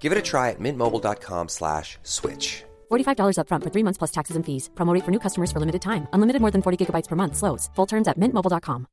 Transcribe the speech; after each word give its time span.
Give 0.00 0.10
it 0.12 0.18
a 0.18 0.22
try 0.22 0.50
at 0.50 0.60
mintmobile.com 0.60 1.48
slash 1.48 1.98
switch. 2.02 2.64
$45 2.90 3.36
upfront 3.40 3.62
for 3.64 3.70
three 3.70 3.84
months 3.84 3.98
plus 3.98 4.10
taxes 4.10 4.36
and 4.36 4.46
fees. 4.46 4.70
Promo 4.74 4.94
rate 4.94 5.04
for 5.04 5.10
new 5.10 5.20
customers 5.20 5.52
for 5.52 5.60
limited 5.60 5.82
time. 5.82 6.08
Unlimited 6.14 6.40
more 6.40 6.50
than 6.50 6.62
40 6.62 6.86
gigabytes 6.86 7.08
per 7.08 7.16
month. 7.16 7.36
Slows. 7.36 7.68
Full 7.76 7.86
terms 7.86 8.08
at 8.08 8.16
mintmobile.com. 8.18 8.86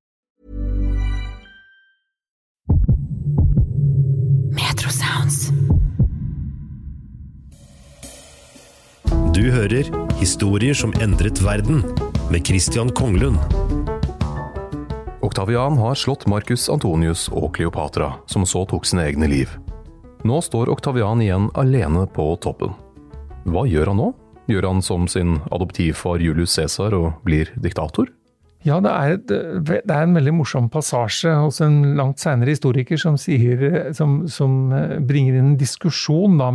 Metro 4.52 4.90
Sounds. 4.90 5.52
Du 9.36 9.52
hører 9.52 9.84
Historier 10.16 10.74
som 10.74 10.94
endret 11.02 11.44
verden 11.44 11.84
med 12.32 12.46
Christian 12.48 12.90
Konglund. 12.90 13.38
Oktavian 15.22 15.78
har 15.78 15.96
slått 16.00 16.28
Marcus 16.28 16.70
Antonius 16.70 17.28
og 17.30 17.52
Kleopatra, 17.58 18.14
som 18.32 18.46
så 18.48 18.64
tok 18.70 18.88
sine 18.88 19.04
egne 19.10 19.28
liv. 19.28 19.52
Nå 20.26 20.40
står 20.42 20.72
Oktavian 20.74 21.22
igjen 21.22 21.52
alene 21.54 22.08
på 22.10 22.32
toppen. 22.42 22.72
Hva 23.46 23.68
gjør 23.70 23.92
han 23.92 24.00
nå? 24.02 24.08
Gjør 24.50 24.66
han 24.72 24.80
som 24.82 25.06
sin 25.10 25.36
adoptivfar 25.54 26.18
Julius 26.22 26.56
Cæsar 26.58 26.96
og 26.98 27.20
blir 27.28 27.52
diktator? 27.62 28.10
Ja, 28.66 28.80
det 28.82 28.90
er, 28.90 29.12
et, 29.20 29.30
det 29.68 29.84
er, 29.84 30.00
en 30.08 30.18
veldig 30.18 30.34
morsom 30.40 30.72
passasje 30.74 31.30
hos 31.38 31.62
en 31.62 31.94
langt 32.00 32.18
seinere 32.24 32.56
historiker 32.56 32.98
som, 32.98 33.20
sier, 33.22 33.62
som, 33.94 34.24
som, 34.26 34.74
bringer 35.06 35.38
inn 35.38 35.52
en 35.52 35.60
diskusjon 35.62 36.42
da, 36.42 36.50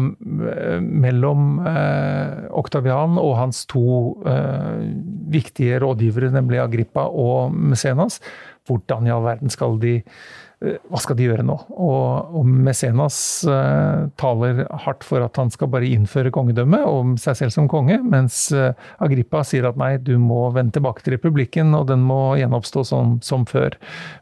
mellom 0.83 1.63
eh, 1.71 2.51
Oktavian 2.59 3.23
og 3.23 3.37
hans 3.39 3.63
to 3.71 3.87
eh, 4.27 4.83
viktige 5.31 5.79
rådgivere, 5.87 6.35
nemlig 6.35 6.59
Agrippa 6.67 7.07
og 7.07 7.55
Mesenas. 7.55 8.19
Hvordan 8.67 9.07
i 9.07 9.15
all 9.15 9.29
verden 9.31 9.55
skal 9.55 9.79
de 9.79 10.01
Eh, 10.01 10.50
hva 10.61 10.99
skal 11.01 11.17
de 11.17 11.25
gjøre 11.25 11.45
nå? 11.47 11.55
Og, 11.73 12.35
og 12.37 12.49
Mesenas 12.49 13.17
uh, 13.49 14.11
taler 14.21 14.67
hardt 14.85 15.07
for 15.09 15.25
at 15.25 15.39
han 15.41 15.49
skal 15.53 15.71
bare 15.73 15.89
innføre 15.89 16.33
kongedømme 16.35 16.83
om 16.85 17.15
seg 17.21 17.39
selv 17.39 17.55
som 17.55 17.69
konge, 17.71 17.97
mens 18.05 18.43
uh, 18.53 18.75
Agrippa 19.01 19.41
sier 19.47 19.71
at 19.71 19.79
nei, 19.81 19.95
du 20.05 20.19
må 20.21 20.43
vende 20.53 20.77
tilbake 20.77 21.07
til 21.07 21.17
republikken, 21.17 21.73
og 21.79 21.89
den 21.89 22.05
må 22.05 22.37
gjenoppstå 22.41 22.85
som, 22.91 23.17
som 23.25 23.47
før. 23.49 23.79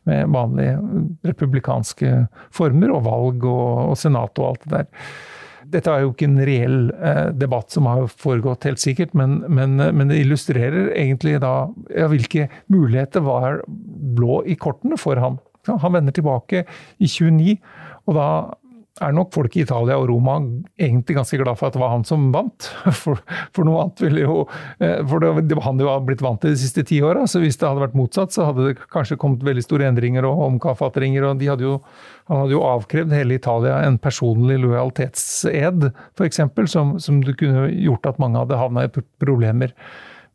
Med 0.07 0.31
vanlige 0.31 0.79
republikanske 1.27 2.13
former 2.55 2.95
og 2.95 3.03
valg 3.09 3.49
og, 3.49 3.91
og 3.91 3.99
senat 3.99 4.39
og 4.39 4.53
alt 4.53 4.65
det 4.69 4.77
der. 4.77 5.11
Dette 5.69 5.93
er 5.93 6.05
jo 6.05 6.15
ikke 6.15 6.29
en 6.29 6.39
reell 6.49 6.79
eh, 6.97 7.27
debatt 7.37 7.75
som 7.75 7.89
har 7.91 8.07
foregått, 8.09 8.65
helt 8.65 8.81
sikkert, 8.81 9.13
men, 9.19 9.43
men, 9.53 9.77
men 9.77 10.09
det 10.09 10.23
illustrerer 10.23 10.95
egentlig 10.95 11.35
da 11.43 11.53
ja, 11.93 12.07
hvilke 12.09 12.47
muligheter 12.73 13.25
var 13.27 13.61
blå 13.67 14.41
i 14.49 14.57
kortene 14.57 14.97
for 15.01 15.21
han. 15.21 15.37
Han 15.69 15.95
vender 15.99 16.17
tilbake 16.17 16.65
i 16.99 17.11
29, 17.11 17.59
og 18.09 18.17
da 18.17 18.29
er 19.05 19.15
nok 19.15 19.31
folk 19.35 19.55
i 19.57 19.63
Italia 19.63 19.97
og 19.99 20.09
Roma 20.11 20.39
egentlig 20.81 21.17
ganske 21.19 21.39
glad 21.41 21.59
for 21.59 21.69
at 21.69 21.77
det 21.77 21.83
var 21.83 21.93
han 21.93 22.05
som 22.07 22.29
vant. 22.35 22.71
For, 22.99 23.21
for 23.55 23.67
noe 23.67 23.85
annet 23.85 24.01
ville 24.03 24.25
jo 24.25 24.37
eh, 24.83 24.99
For 25.09 25.23
det, 25.23 25.45
det 25.51 25.59
var 25.59 25.69
han 25.69 25.81
jo 25.83 25.93
blitt 26.07 26.23
vant 26.25 26.41
til 26.43 26.55
de 26.55 26.61
siste 26.61 26.83
ti 26.89 26.99
åra, 27.05 27.27
så 27.31 27.43
hvis 27.43 27.61
det 27.61 27.69
hadde 27.69 27.85
vært 27.85 27.99
motsatt, 27.99 28.35
så 28.35 28.49
hadde 28.49 28.67
det 28.67 28.89
kanskje 28.93 29.19
kommet 29.21 29.45
veldig 29.47 29.65
store 29.65 29.87
endringer 29.91 30.27
og 30.29 30.43
omkalfatringer, 30.49 31.27
og 31.29 31.43
de 31.43 31.51
hadde 31.53 31.67
jo 31.67 31.79
han 32.29 32.43
hadde 32.43 32.53
jo 32.53 32.65
avkrevd 32.69 33.15
hele 33.17 33.39
Italia 33.39 33.79
en 33.87 33.97
personlig 34.05 34.59
lojalitetsed, 34.61 35.87
f.eks., 36.19 36.43
som, 36.69 36.99
som 37.01 37.23
det 37.25 37.39
kunne 37.41 37.71
gjort 37.73 38.11
at 38.11 38.19
mange 38.21 38.43
hadde 38.43 38.59
havna 38.61 38.85
i 38.85 38.91
problemer. 38.93 39.73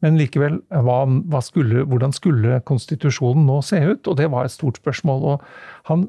Men 0.03 0.19
likevel, 0.19 0.59
hva, 0.83 0.99
hva 1.31 1.41
skulle, 1.43 1.85
hvordan 1.87 2.13
skulle 2.15 2.59
konstitusjonen 2.67 3.47
nå 3.47 3.61
se 3.65 3.79
ut? 3.79 4.11
Og 4.11 4.19
det 4.19 4.29
var 4.33 4.45
et 4.45 4.55
stort 4.55 4.81
spørsmål. 4.81 5.23
og 5.33 5.89
han 5.89 6.07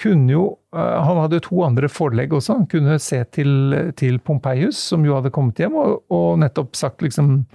kunne 0.00 0.32
jo, 0.32 0.44
eh, 0.74 1.04
Han 1.04 1.20
hadde 1.22 1.42
to 1.44 1.62
andre 1.64 1.88
forelegg 1.88 2.32
også. 2.32 2.60
Han 2.60 2.66
kunne 2.66 2.98
se 2.98 3.22
til, 3.32 3.92
til 3.96 4.18
Pompeius, 4.18 4.76
som 4.76 5.04
jo 5.04 5.16
hadde 5.18 5.32
kommet 5.34 5.58
hjem, 5.60 5.74
og, 5.74 6.02
og, 6.10 6.38
nettopp 6.38 6.76
sagt 6.76 7.02
liksom 7.02 7.46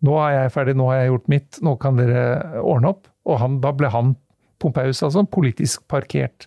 Nå 0.00 0.14
er 0.16 0.30
jeg 0.32 0.52
ferdig, 0.54 0.72
nå 0.80 0.86
har 0.88 1.02
jeg 1.02 1.10
gjort 1.10 1.26
mitt, 1.28 1.56
nå 1.60 1.74
kan 1.76 1.98
dere 1.98 2.20
ordne 2.64 2.94
opp. 2.94 3.10
Og 3.28 3.36
han, 3.36 3.58
da 3.60 3.68
ble 3.76 3.90
han, 3.92 4.14
Pompeius, 4.60 5.02
altså, 5.04 5.26
politisk 5.28 5.82
parkert. 5.92 6.46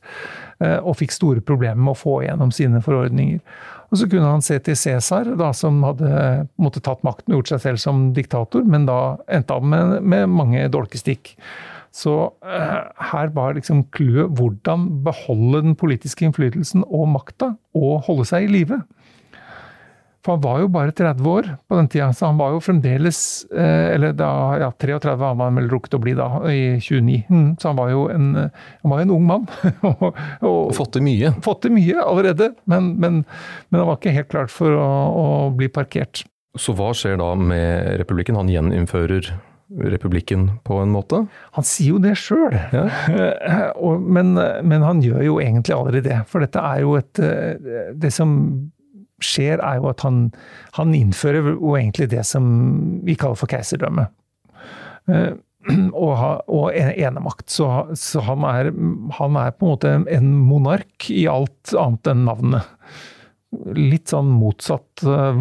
Eh, 0.57 0.79
og 0.79 0.97
fikk 0.97 1.13
store 1.13 1.43
problemer 1.45 1.77
med 1.77 1.93
å 1.93 1.99
få 1.99 2.15
igjennom 2.23 2.49
sine 2.53 2.81
forordninger. 2.81 3.43
Og 3.93 3.99
så 4.01 4.07
kunne 4.09 4.25
han 4.25 4.41
se 4.41 4.57
til 4.65 4.73
Cæsar, 4.73 5.27
som 5.53 5.83
hadde 5.85 6.47
måtte 6.57 6.81
tatt 6.81 7.03
makten 7.05 7.35
og 7.35 7.43
gjort 7.43 7.51
seg 7.53 7.61
selv 7.61 7.81
som 7.83 8.07
diktator, 8.15 8.65
men 8.65 8.87
da 8.89 9.19
endte 9.29 9.53
han 9.53 9.69
med, 9.69 9.99
med 10.01 10.31
mange 10.33 10.65
dolkestikk. 10.73 11.35
Så 11.93 12.15
eh, 12.41 12.79
her 13.11 13.29
var 13.35 13.53
liksom 13.53 13.83
clouet 13.93 14.33
hvordan 14.33 14.87
beholde 15.05 15.61
den 15.67 15.75
politiske 15.77 16.25
innflytelsen 16.25 16.81
og 16.89 17.05
makta, 17.13 17.51
og 17.77 18.01
holde 18.07 18.25
seg 18.25 18.47
i 18.47 18.53
live. 18.55 18.81
For 20.23 20.37
han 20.37 20.43
var 20.43 20.61
jo 20.61 20.69
bare 20.71 20.93
30 20.95 21.25
år 21.27 21.47
på 21.67 21.75
den 21.75 21.89
tida, 21.91 22.07
så 22.15 22.29
han 22.29 22.39
var 22.39 22.53
jo 22.53 22.61
fremdeles 22.63 23.19
eh, 23.51 23.93
Eller 23.95 24.13
da, 24.15 24.29
ja, 24.61 24.69
33 24.71 25.15
var 25.19 25.35
han 25.35 25.59
vel 25.59 25.67
rukket 25.71 25.97
å 25.97 26.01
bli 26.03 26.15
da, 26.15 26.29
i 26.47 26.79
29. 26.79 27.17
Mm, 27.27 27.49
så 27.59 27.71
han 27.71 27.79
var 27.79 27.91
jo 27.91 28.05
en, 28.13 28.29
han 28.47 28.93
var 28.93 29.03
en 29.03 29.11
ung 29.17 29.25
mann. 29.27 29.47
og, 29.89 30.05
og, 30.39 30.59
fått 30.77 30.95
til 30.95 31.03
mye. 31.03 31.33
Fått 31.43 31.65
til 31.65 31.75
mye 31.75 31.99
allerede, 32.03 32.53
men, 32.71 32.93
men, 32.95 33.23
men, 33.67 33.81
han 33.81 33.89
var 33.89 33.99
ikke 33.99 34.15
helt 34.15 34.31
klart 34.31 34.53
for 34.53 34.71
å, 34.79 34.91
å 35.11 35.25
bli 35.57 35.67
parkert. 35.73 36.23
Så 36.59 36.75
hva 36.77 36.93
skjer 36.95 37.17
da 37.19 37.33
med 37.35 37.97
republikken? 37.99 38.39
Han 38.39 38.51
gjeninnfører 38.51 39.33
republikken 39.91 40.51
på 40.63 40.77
en 40.83 40.91
måte? 40.93 41.23
Han 41.57 41.65
sier 41.65 41.95
jo 41.95 42.01
det 42.03 42.13
sjøl, 42.21 42.53
ja. 42.71 42.83
men, 44.15 44.35
men, 44.37 44.85
han 44.85 45.01
gjør 45.03 45.23
jo 45.25 45.39
egentlig 45.43 45.75
aldri 45.75 46.03
det. 46.05 46.21
For 46.29 46.45
dette 46.45 46.63
er 46.63 46.83
jo 46.85 46.95
et 46.99 47.23
Det 47.99 48.11
som 48.13 48.37
skjer, 49.23 49.61
er 49.63 49.79
jo 49.79 49.89
at 49.91 50.03
han, 50.05 50.27
han 50.77 50.93
innfører 50.97 51.53
jo 51.55 51.77
egentlig 51.77 52.09
det 52.13 52.25
som 52.27 52.45
vi 53.05 53.17
kaller 53.19 53.39
for 53.39 53.51
keiserdømme. 53.51 54.09
Uh, 55.09 55.33
og, 55.95 56.43
og 56.51 56.75
enemakt. 56.75 57.47
Så, 57.51 57.69
så 57.99 58.23
han, 58.27 58.43
er, 58.47 58.73
han, 59.19 59.39
er, 59.39 59.55
på 59.55 59.65
en 59.67 59.73
måte 59.75 59.95
en 60.17 60.29
monark 60.49 61.09
i 61.13 61.25
alt 61.31 61.73
annet 61.79 62.11
enn 62.11 62.25
navnet. 62.27 62.69
Litt 63.77 64.09
sånn 64.09 64.31
motsatt 64.33 65.03
uh, 65.05 65.37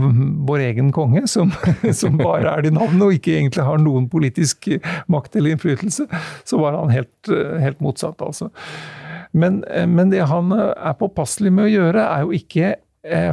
vår 0.47 0.67
egen 0.69 0.91
konge, 0.95 1.25
som, 1.31 1.53
som 2.01 2.19
bare 2.21 2.57
er 2.57 2.67
det 2.67 2.75
navnet 2.77 3.07
og 3.07 3.19
ikke 3.19 3.39
egentlig 3.39 3.67
har 3.67 3.83
noen 3.83 4.09
politisk 4.13 4.71
makt 5.11 5.39
eller 5.41 5.57
innflytelse. 5.57 6.09
Så 6.47 6.61
var 6.61 6.79
han 6.79 6.93
helt, 6.95 7.33
helt 7.63 7.83
motsatt, 7.83 8.23
altså. 8.23 8.53
Men, 9.33 9.63
men 9.89 10.11
det 10.13 10.27
han 10.29 10.53
er 10.53 10.97
påpasselig 11.01 11.53
med 11.57 11.71
å 11.71 11.73
gjøre, 11.73 12.05
er 12.05 12.27
jo 12.27 12.35
ikke 12.37 12.67
eh, 12.75 12.81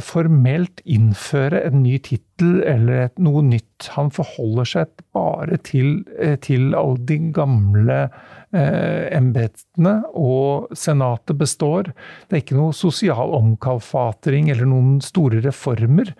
formelt 0.02 0.80
innføre 0.82 1.60
en 1.68 1.84
ny 1.84 1.98
tittel 2.02 2.58
eller 2.66 3.04
et, 3.06 3.18
noe 3.22 3.42
nytt. 3.46 3.86
Han 3.94 4.10
forholder 4.10 4.66
seg 4.66 5.04
bare 5.14 5.60
til, 5.66 6.02
eh, 6.18 6.36
til 6.42 6.74
alle 6.74 6.98
de 7.06 7.18
gamle 7.36 8.00
eh, 8.02 9.06
embetene, 9.14 10.00
og 10.10 10.74
senatet 10.74 11.38
består. 11.38 11.92
Det 12.26 12.36
er 12.36 12.42
ikke 12.42 12.58
noe 12.58 12.74
sosial 12.74 13.30
omkalfatring 13.38 14.50
eller 14.50 14.66
noen 14.66 14.98
store 15.04 15.42
reformer. 15.46 16.14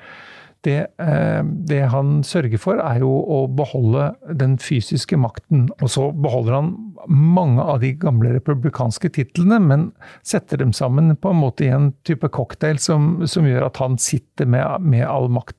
Det, 0.60 0.80
eh, 1.00 1.42
det, 1.42 1.80
han 1.88 2.20
sørger 2.26 2.60
for, 2.60 2.80
er 2.84 3.00
jo 3.00 3.08
å 3.08 3.40
beholde 3.48 4.10
den 4.36 4.58
fysiske 4.60 5.16
makten. 5.16 5.68
Og 5.80 5.92
så 5.94 6.10
beholder 6.12 6.58
han 6.58 6.72
mange 7.08 7.64
av 7.64 7.80
de 7.80 7.94
gamle 7.96 8.34
republikanske 8.34 9.08
titlene, 9.16 9.60
men 9.64 9.86
setter 10.26 10.60
dem 10.60 10.74
sammen 10.76 11.14
på 11.16 11.32
en 11.32 11.40
måte 11.40 11.64
i 11.64 11.72
en 11.72 11.90
type 12.04 12.28
cocktail 12.36 12.80
som, 12.82 13.22
som 13.24 13.48
gjør 13.48 13.70
at 13.70 13.80
han 13.80 13.96
sitter 14.00 14.50
med, 14.52 14.84
med, 14.84 15.06
all 15.08 15.30
makt. 15.32 15.56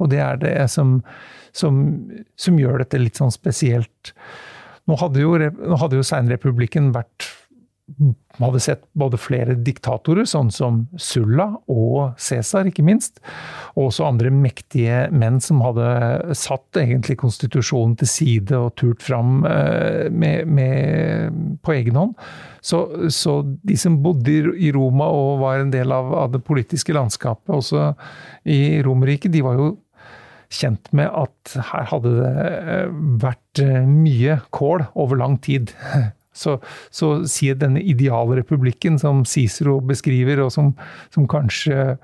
Og 0.00 0.08
det 0.14 0.22
er 0.24 0.40
det 0.40 0.56
som, 0.72 1.02
som, 1.52 1.82
som 2.40 2.56
gjør 2.56 2.80
dette 2.80 3.02
litt 3.02 3.20
sånn 3.20 3.34
spesielt. 3.34 4.14
Nå 4.88 4.96
hadde 4.96 5.20
jo, 5.20 5.36
nå 5.36 5.76
jo 5.92 6.06
seinrepublikken 6.06 6.94
vært 6.96 7.28
man 7.96 8.50
hadde 8.50 8.60
sett 8.60 8.82
både 8.98 9.18
flere 9.20 9.56
diktatorer, 9.64 10.26
sånn 10.28 10.50
som 10.54 10.82
Sulla 11.00 11.48
og 11.72 12.18
Cæsar, 12.20 12.68
ikke 12.68 12.84
minst. 12.86 13.22
Og 13.74 13.88
også 13.88 14.06
andre 14.06 14.30
mektige 14.34 15.06
menn 15.14 15.40
som 15.42 15.62
hadde 15.64 16.36
satt 16.38 16.78
egentlig 16.78 17.18
konstitusjonen 17.22 17.96
til 17.98 18.10
side 18.12 18.58
og 18.58 18.74
turt 18.78 19.02
fram 19.04 19.42
eh, 19.48 20.06
med, 20.12 20.52
med, 20.52 21.58
på 21.64 21.74
egen 21.78 21.98
hånd. 21.98 22.14
Så, 22.60 22.84
så, 23.14 23.40
de 23.64 23.78
som 23.80 24.00
bodde 24.04 24.36
i 24.58 24.70
Roma 24.74 25.08
og 25.14 25.42
var 25.42 25.62
en 25.62 25.72
del 25.72 25.94
av, 25.94 26.12
av 26.26 26.32
det 26.34 26.44
politiske 26.46 26.94
landskapet 26.94 27.54
også 27.54 27.92
i 28.50 28.82
Romerriket, 28.84 29.32
de 29.32 29.44
var 29.46 29.58
jo 29.58 29.72
kjent 30.52 30.88
med 30.96 31.10
at 31.12 31.56
her 31.72 31.88
hadde 31.90 32.12
det 32.16 32.44
eh, 32.44 32.92
vært 33.22 33.62
eh, 33.64 33.82
mye 33.88 34.38
kål 34.54 34.86
over 34.98 35.20
lang 35.20 35.36
tid. 35.44 35.74
Så, 36.38 36.58
så 36.94 37.12
sier 37.28 37.58
denne 37.58 37.82
idealrepublikken 37.82 38.98
som 39.00 39.24
Cicero 39.28 39.78
beskriver, 39.84 40.44
og 40.44 40.52
som, 40.54 40.72
som, 41.14 41.28
kanskje 41.30 41.96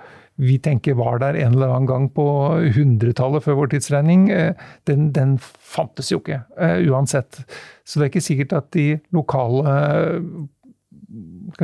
vi 0.42 0.56
tenker 0.58 0.96
var 0.98 1.20
der 1.22 1.36
en 1.38 1.54
eller 1.54 1.70
annen 1.70 1.86
gang 1.86 2.08
på 2.10 2.26
hundretallet 2.74 3.44
før 3.44 3.60
vår 3.60 3.74
tidsregning, 3.76 4.26
eh, 4.34 4.66
den, 4.90 5.12
den 5.14 5.36
fantes 5.40 6.10
jo 6.10 6.18
ikke 6.22 6.42
uansett. 6.90 7.44
Så 7.86 8.00
det 8.00 8.08
er 8.08 8.12
ikke 8.12 8.28
sikkert 8.28 8.56
at 8.58 8.72
de 8.74 8.88
lokale 9.14 9.76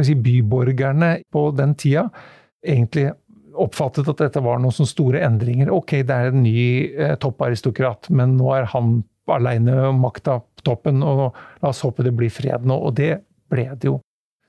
si, 0.07 0.15
byborgerne 0.15 1.17
på 1.33 1.49
den 1.59 1.75
tida 1.79 2.07
egentlig 2.67 3.11
oppfattet 3.61 4.09
at 4.09 4.21
dette 4.23 4.43
var 4.45 4.61
noen 4.61 4.75
sånne 4.75 4.93
store 4.93 5.23
endringer. 5.27 5.71
Ok, 5.75 6.01
det 6.07 6.17
er 6.17 6.31
en 6.31 6.45
ny 6.45 6.61
eh, 6.95 7.17
topparistokrat, 7.21 8.11
men 8.15 8.37
nå 8.39 8.53
er 8.57 8.69
han 8.75 9.01
aleine 9.35 9.91
makta 9.97 10.41
på 10.43 10.67
toppen, 10.67 11.03
og 11.07 11.31
la 11.63 11.73
oss 11.73 11.83
håpe 11.87 12.07
det 12.07 12.15
blir 12.17 12.33
fred 12.33 12.67
nå. 12.69 12.77
Og 12.77 12.97
det 12.99 13.17
ble 13.51 13.67
det 13.75 13.91
jo. 13.91 13.99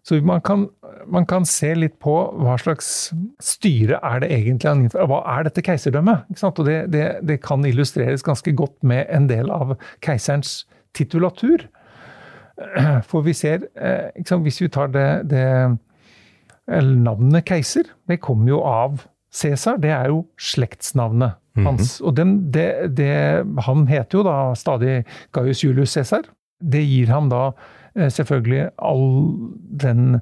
Så 0.03 0.17
man 0.25 0.41
kan, 0.41 0.65
man 1.05 1.27
kan 1.29 1.45
se 1.45 1.75
litt 1.77 1.99
på 2.01 2.15
hva 2.41 2.55
slags 2.57 3.11
styre 3.43 3.99
er 4.01 4.23
det 4.23 4.31
egentlig 4.33 4.69
han 4.69 4.85
innfører. 4.85 5.09
Hva 5.11 5.19
er 5.35 5.45
dette 5.45 5.63
keiserdømmet? 5.65 6.31
Og 6.47 6.63
det, 6.65 6.79
det, 6.93 7.05
det, 7.27 7.37
kan 7.45 7.65
illustreres 7.69 8.25
ganske 8.25 8.53
godt 8.57 8.79
med 8.81 9.05
en 9.13 9.29
del 9.29 9.53
av 9.53 9.75
keiserens 10.01 10.63
titulatur. 10.97 11.67
For 13.09 13.21
vi 13.25 13.35
ser, 13.37 13.69
eh, 13.77 14.33
hvis 14.41 14.61
vi 14.63 14.71
tar 14.73 14.89
det, 14.93 15.07
det 15.29 15.45
navnet 16.67 17.45
keiser, 17.45 17.89
det 18.09 18.21
kommer 18.25 18.55
jo 18.55 18.61
av 18.65 19.05
Cæsar. 19.33 19.77
Det 19.77 19.89
er 19.89 20.07
jo 20.07 20.25
slektsnavnet 20.39 21.31
mhm. 21.55 21.65
hans. 21.65 22.01
Mm 22.01 22.03
-hmm. 22.03 22.07
Og 22.07 22.17
den, 22.17 22.53
det, 22.53 22.97
det, 22.97 23.45
han 23.59 23.87
heter 23.87 24.17
jo 24.17 24.23
da 24.23 24.55
stadig 24.55 25.05
Gaius 25.31 25.63
Julius 25.63 25.89
Cæsar. 25.89 26.21
Det 26.61 26.85
gir 26.85 27.07
ham 27.07 27.29
da 27.29 27.51
eh, 27.95 28.11
selvfølgelig 28.11 28.69
all 28.77 29.37
den 29.81 30.19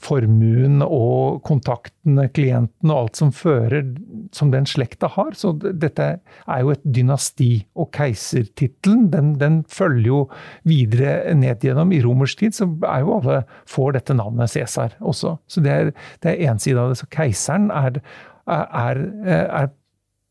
formuen 0.00 0.80
og 0.80 1.42
kontaktene, 1.44 2.30
klienten 2.32 2.88
og 2.88 2.96
alt 2.96 3.18
som 3.20 3.32
fører, 3.34 3.90
som 4.32 4.48
den 4.54 4.64
slekta 4.68 5.10
har. 5.12 5.34
Så 5.36 5.52
dette 5.60 6.06
er 6.16 6.62
jo 6.62 6.72
et 6.72 6.84
dynasti. 6.84 7.50
Og 7.76 7.90
keisertittelen, 7.92 9.10
den, 9.12 9.34
den, 9.40 9.60
følger 9.68 10.08
jo 10.08 10.20
videre 10.64 11.34
ned 11.36 11.64
gjennom. 11.64 11.92
I 11.92 12.00
romersk 12.04 12.40
tid 12.40 12.56
så 12.56 12.70
er 12.88 13.04
jo 13.04 13.18
alle 13.18 13.42
får 13.68 13.98
dette 13.98 14.16
navnet 14.16 14.52
Cæsar 14.54 14.96
også. 15.00 15.36
Så 15.46 15.64
det 15.64 15.72
er, 15.72 15.92
det 16.24 16.34
er 16.34 16.52
en 16.52 16.62
side 16.62 16.80
av 16.80 16.92
det. 16.92 17.02
Så 17.02 17.08
keiseren 17.12 17.68
er, 17.74 18.00
er, 18.48 19.02
er, 19.28 19.72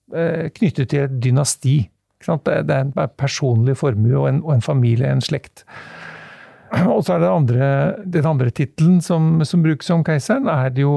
er 0.09 0.49
knyttet 0.57 0.89
til 0.89 1.05
et 1.05 1.19
dynasti. 1.21 1.83
Det 2.23 2.71
er 2.71 2.79
en 2.79 2.95
personlig 3.19 3.77
formue 3.77 4.17
og 4.17 4.29
en, 4.29 4.41
og 4.41 4.55
en 4.55 4.65
familie, 4.65 5.11
en 5.11 5.21
slekt. 5.21 5.67
Og 6.93 7.03
så 7.05 7.15
er 7.15 7.23
det 7.23 7.31
andre, 7.31 7.71
den 8.17 8.29
andre 8.29 8.53
tittelen 8.53 9.01
som, 9.03 9.41
som, 9.45 9.63
brukes 9.65 9.89
om 9.93 10.05
keiseren, 10.05 10.49
er 10.49 10.73
jo 10.81 10.93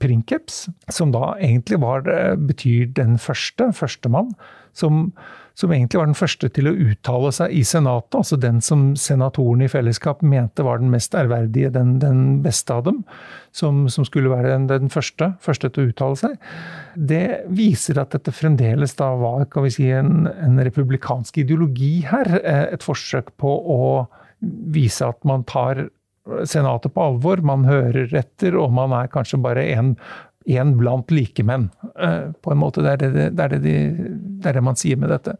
Prinkeps, 0.00 0.64
princeps, 0.66 0.96
som 0.96 1.12
da 1.14 1.34
egentlig 1.38 1.78
var, 1.80 2.06
eh, 2.10 2.34
betyr 2.34 2.92
den 2.96 3.16
første, 3.18 3.70
førstemann. 3.72 4.34
Som, 4.74 5.12
som 5.54 5.70
egentlig 5.70 6.00
var 6.00 6.08
den 6.08 6.18
første 6.18 6.48
til 6.50 6.66
å 6.66 6.74
uttale 6.74 7.30
seg 7.32 7.52
i 7.54 7.60
Senatet, 7.62 8.16
altså 8.18 8.36
den 8.42 8.58
som 8.64 8.96
senatoren 8.98 9.62
i 9.62 9.68
fellesskap 9.70 10.24
mente 10.26 10.64
var 10.66 10.80
den 10.82 10.90
mest 10.90 11.14
ærverdige, 11.14 11.70
den, 11.70 12.00
den 12.02 12.40
beste 12.42 12.74
av 12.74 12.82
dem, 12.88 13.04
som, 13.54 13.84
som 13.86 14.06
skulle 14.06 14.32
være 14.32 14.50
den, 14.50 14.66
den, 14.66 14.90
første, 14.90 15.30
første 15.44 15.70
til 15.70 15.84
å 15.84 15.92
uttale 15.92 16.18
seg. 16.18 16.34
Det 16.98 17.44
viser 17.54 18.02
at 18.02 18.16
dette 18.16 18.34
fremdeles 18.34 18.98
da 18.98 19.12
var 19.20 19.46
kan 19.52 19.68
vi 19.68 19.72
si, 19.76 19.86
en, 19.94 20.26
en 20.26 20.58
republikansk 20.58 21.38
ideologi 21.44 22.00
her. 22.10 22.34
Eh, 22.42 22.66
et 22.74 22.82
forsøk 22.82 23.30
på 23.38 23.54
å 23.54 23.80
vise 24.74 25.06
at 25.06 25.20
man 25.28 25.46
tar 25.48 25.86
Senatet 26.48 26.94
på 26.94 27.02
alvor. 27.04 27.42
Man 27.44 27.66
hører 27.68 28.08
etter, 28.16 28.56
og 28.56 28.72
man 28.72 28.94
er 28.96 29.10
kanskje 29.12 29.36
bare 29.44 29.66
en, 29.74 29.92
en 30.48 30.76
blant 30.80 31.12
likemenn. 31.12 31.68
Eh, 32.00 32.30
på 32.40 32.52
en 32.54 32.60
måte. 32.62 32.84
Det 32.84 32.94
er 32.94 33.02
det, 33.02 33.10
det, 33.36 33.44
er 33.44 33.52
det, 33.52 33.58
de, 33.64 33.74
det 34.40 34.48
er 34.48 34.56
det, 34.56 34.62
man 34.64 34.78
sier 34.80 35.00
med 35.00 35.12
dette. 35.12 35.36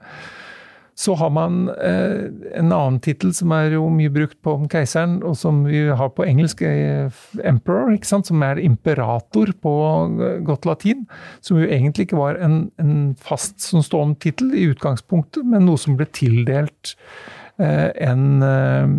Så 0.95 1.17
har 1.19 1.31
man 1.35 1.71
eh, 1.73 2.27
en 2.55 2.69
annen 2.69 3.01
tittel 3.03 3.33
som 3.35 3.51
er 3.57 3.73
jo 3.75 3.89
mye 3.91 4.13
brukt 4.15 4.37
på 4.47 4.55
keiseren, 4.71 5.17
og 5.27 5.39
som 5.41 5.65
vi 5.67 5.87
har 5.89 6.13
på 6.15 6.27
engelsk, 6.29 6.63
eh, 6.69 7.09
emperor, 7.43 7.97
som 8.05 8.45
er 8.47 8.61
imperator 8.63 9.51
på 9.65 9.73
godt 10.47 10.69
latin. 10.69 11.07
Som 11.41 11.63
jo 11.63 11.71
egentlig 11.71 12.11
ikke 12.11 12.21
var 12.21 12.39
en, 12.45 12.69
en 12.79 13.15
fast 13.19 13.65
som 13.65 13.83
stående 13.83 14.21
tittel 14.23 14.53
i 14.53 14.69
utgangspunktet, 14.71 15.49
men 15.49 15.67
noe 15.67 15.81
som 15.81 15.97
ble 15.99 16.07
tildelt 16.13 16.95
en 17.59 18.43
eh, 18.43 18.95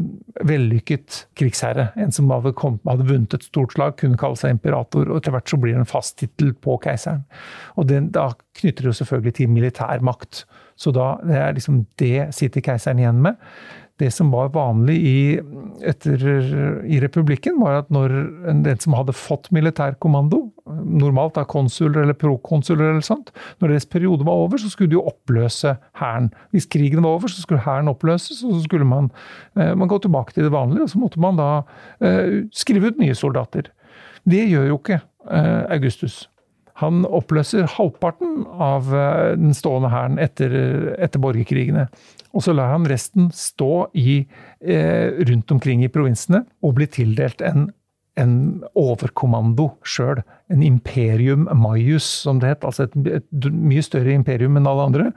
vellykket 0.48 1.26
krigsherre. 1.36 1.90
En 2.00 2.14
som 2.16 2.30
hadde, 2.32 2.54
kom, 2.56 2.78
hadde, 2.88 3.08
vunnet 3.10 3.36
et 3.36 3.48
stort 3.48 3.76
slag, 3.76 3.98
kunne 4.00 4.20
kalle 4.20 4.40
seg 4.40 4.56
imperator. 4.56 5.10
og 5.10 5.20
Etter 5.20 5.36
hvert 5.36 5.52
så 5.52 5.60
blir 5.60 5.76
det 5.76 5.84
en 5.84 5.90
fast 5.90 6.18
tittel 6.22 6.54
på 6.56 6.78
keiseren. 6.84 7.26
Og 7.76 7.90
den, 7.92 8.12
Da 8.16 8.30
knytter 8.56 8.86
det 8.86 8.94
jo 8.94 9.00
selvfølgelig 9.02 9.36
til 9.40 9.52
militær 9.52 10.04
makt. 10.06 10.46
Så 10.80 10.92
da, 10.96 11.16
det 11.24 11.40
er 11.40 11.58
liksom 11.58 11.86
det 12.00 12.30
sitter 12.36 12.64
keiseren 12.64 13.00
igjen 13.00 13.22
med 13.24 13.40
det 14.02 14.10
som 14.12 14.32
var 14.34 14.52
vanlig 14.56 14.96
i, 15.08 15.20
etter, 15.88 16.20
i 16.84 17.00
republikken, 17.00 17.62
var 17.64 17.80
at 17.84 17.94
når 17.94 18.14
den 18.66 18.82
som 18.84 18.96
hadde 18.98 19.16
fått 19.16 19.48
militærkommando, 19.56 20.42
normalt 20.66 21.38
av 21.40 21.48
konsuler 21.52 22.02
eller 22.04 22.18
prokonsuler 22.18 22.90
eller 22.90 23.06
sånt, 23.06 23.32
når 23.62 23.76
deres 23.76 23.88
periode 23.88 24.28
var 24.28 24.44
over, 24.46 24.60
så 24.60 24.72
skulle 24.72 24.92
de 24.92 24.98
jo 24.98 25.06
oppløse 25.08 25.76
hæren. 26.02 26.32
Hvis 26.56 26.68
krigen 26.72 27.06
var 27.06 27.20
over, 27.20 27.32
så 27.32 27.44
skulle 27.46 27.64
hæren 27.64 27.92
oppløses, 27.92 28.44
og 28.44 28.58
så 28.58 28.66
skulle 28.66 28.88
man, 28.90 29.12
eh, 29.56 29.72
man, 29.78 29.88
gå 29.88 30.02
tilbake 30.04 30.36
til 30.36 30.48
det 30.48 30.52
vanlige. 30.56 30.84
Og 30.84 30.90
så 30.92 31.00
måtte 31.00 31.22
man 31.24 31.40
da 31.40 31.50
eh, 32.04 32.46
skrive 32.52 32.92
ut 32.92 33.02
nye 33.02 33.16
soldater. 33.16 33.72
Det 34.26 34.44
gjør 34.50 34.72
jo 34.74 34.80
ikke 34.82 35.00
eh, 35.00 35.64
Augustus. 35.78 36.26
Han 36.82 37.06
oppløser 37.08 37.70
halvparten 37.78 38.44
av 38.52 38.92
eh, 38.92 39.32
den 39.40 39.56
stående 39.56 39.94
hæren 39.94 40.20
etter, 40.20 40.52
etter 41.00 41.24
borgerkrigene. 41.24 41.88
Og 42.36 42.44
så 42.44 42.56
lar 42.56 42.74
han 42.74 42.88
resten 42.90 43.32
stå 43.34 43.88
i, 43.96 44.26
eh, 44.60 45.24
rundt 45.30 45.56
omkring 45.56 45.86
i 45.86 45.92
provinsene 45.92 46.44
og 46.66 46.76
bli 46.76 46.88
tildelt 46.92 47.40
en, 47.48 47.70
en 48.20 48.34
overkommando 48.76 49.70
sjøl. 49.88 50.20
En 50.52 50.62
imperium 50.62 51.48
maius, 51.58 52.06
som 52.26 52.42
det 52.44 52.52
het. 52.52 52.68
Altså 52.68 52.90
et, 52.90 52.98
et, 53.22 53.48
mye 53.56 53.82
større 53.86 54.12
imperium 54.14 54.60
enn 54.60 54.68
alle 54.68 54.90
andre. 54.90 55.08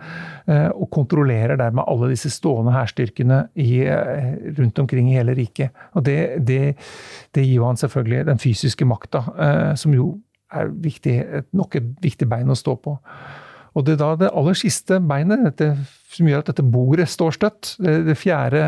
Eh, 0.46 0.70
og 0.70 0.92
kontrollerer 0.94 1.58
dermed 1.58 1.90
alle 1.90 2.12
disse 2.14 2.30
stående 2.36 2.76
hærstyrkene 2.76 3.40
eh, 3.58 4.30
rundt 4.60 4.78
omkring 4.78 5.10
i 5.10 5.18
hele 5.18 5.34
riket. 5.34 5.74
Og 5.98 6.06
det, 6.06 6.20
det, 6.46 6.78
det 7.34 7.48
gir 7.50 7.66
han 7.66 7.82
selvfølgelig 7.82 8.28
den 8.30 8.46
fysiske 8.46 8.86
makta, 8.86 9.26
som 9.78 9.92
jo 9.94 10.12
er 10.54 10.72
viktig, 10.84 11.18
nok 11.56 11.76
et 11.78 11.92
viktig 12.04 12.28
bein 12.30 12.50
å 12.50 12.56
stå 12.58 12.76
på. 12.84 12.96
Og 13.76 13.84
det 13.86 13.94
er 13.94 14.00
da 14.00 14.12
det 14.18 14.30
aller 14.34 14.56
siste 14.58 14.98
beinet, 15.06 15.44
dette, 15.44 15.68
som 16.10 16.28
gjør 16.28 16.42
at 16.42 16.48
dette 16.50 16.64
bordet 16.66 17.06
står 17.12 17.36
støtt, 17.36 17.74
det, 17.84 17.98
det 18.08 18.16
fjerde, 18.18 18.62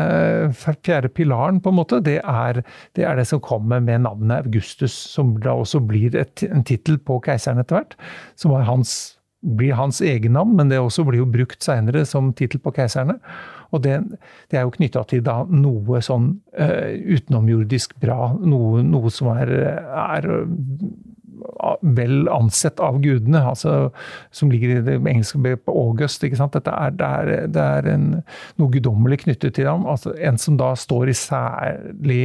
fjerde, 0.55 1.09
pilaren, 1.11 1.59
på 1.63 1.71
en 1.71 1.79
måte, 1.81 1.99
det 2.05 2.19
er, 2.21 2.61
det 2.95 3.07
er, 3.07 3.17
det 3.19 3.25
som 3.27 3.41
kommer 3.43 3.81
med 3.83 4.05
navnet 4.05 4.45
Augustus, 4.45 4.93
som 4.93 5.33
da 5.43 5.57
også 5.59 5.81
blir 5.83 6.15
et, 6.15 6.45
en 6.47 6.63
tittel 6.67 7.01
på 7.01 7.19
keiseren 7.25 7.59
etter 7.59 7.81
hvert. 7.81 7.97
Som 8.39 8.55
hans, 8.55 9.17
blir 9.41 9.75
hans 9.75 9.99
egennavn, 10.05 10.53
men 10.55 10.71
det 10.71 10.79
også 10.79 11.03
blir 11.07 11.23
jo 11.23 11.31
brukt 11.33 11.65
seinere 11.65 12.05
som 12.07 12.31
tittel 12.37 12.61
på 12.63 12.73
keiserne. 12.77 13.17
Og 13.71 13.83
det, 13.83 13.97
det 14.51 14.59
er 14.59 14.67
jo 14.67 14.75
knytta 14.75 15.03
til 15.09 15.23
da 15.25 15.41
noe 15.49 16.01
sånn 16.03 16.33
uh, 16.59 16.91
utenomjordisk 16.91 17.97
bra, 18.03 18.33
noe, 18.37 18.83
noe 18.85 19.11
som 19.11 19.31
er, 19.33 19.51
er 19.91 20.29
vel 21.81 22.29
ansett 22.31 22.79
av 22.83 22.99
gudene, 23.03 23.43
altså, 23.51 23.91
som 24.31 24.51
ligger 24.51 24.75
i 24.75 24.81
det 24.85 24.97
engelske 24.99 25.41
begrepet 25.41 25.73
August. 25.73 26.25
Dette 26.25 26.73
er, 26.73 26.95
det 26.97 27.07
er, 27.07 27.31
det 27.51 27.67
er 27.77 27.91
en, 27.93 28.09
noe 28.61 28.73
guddommelig 28.73 29.23
knyttet 29.25 29.57
til 29.57 29.69
ham. 29.69 29.85
altså 29.89 30.15
En 30.17 30.39
som 30.41 30.57
da 30.59 30.73
står 30.77 31.11
i 31.11 31.17
særlig 31.17 32.23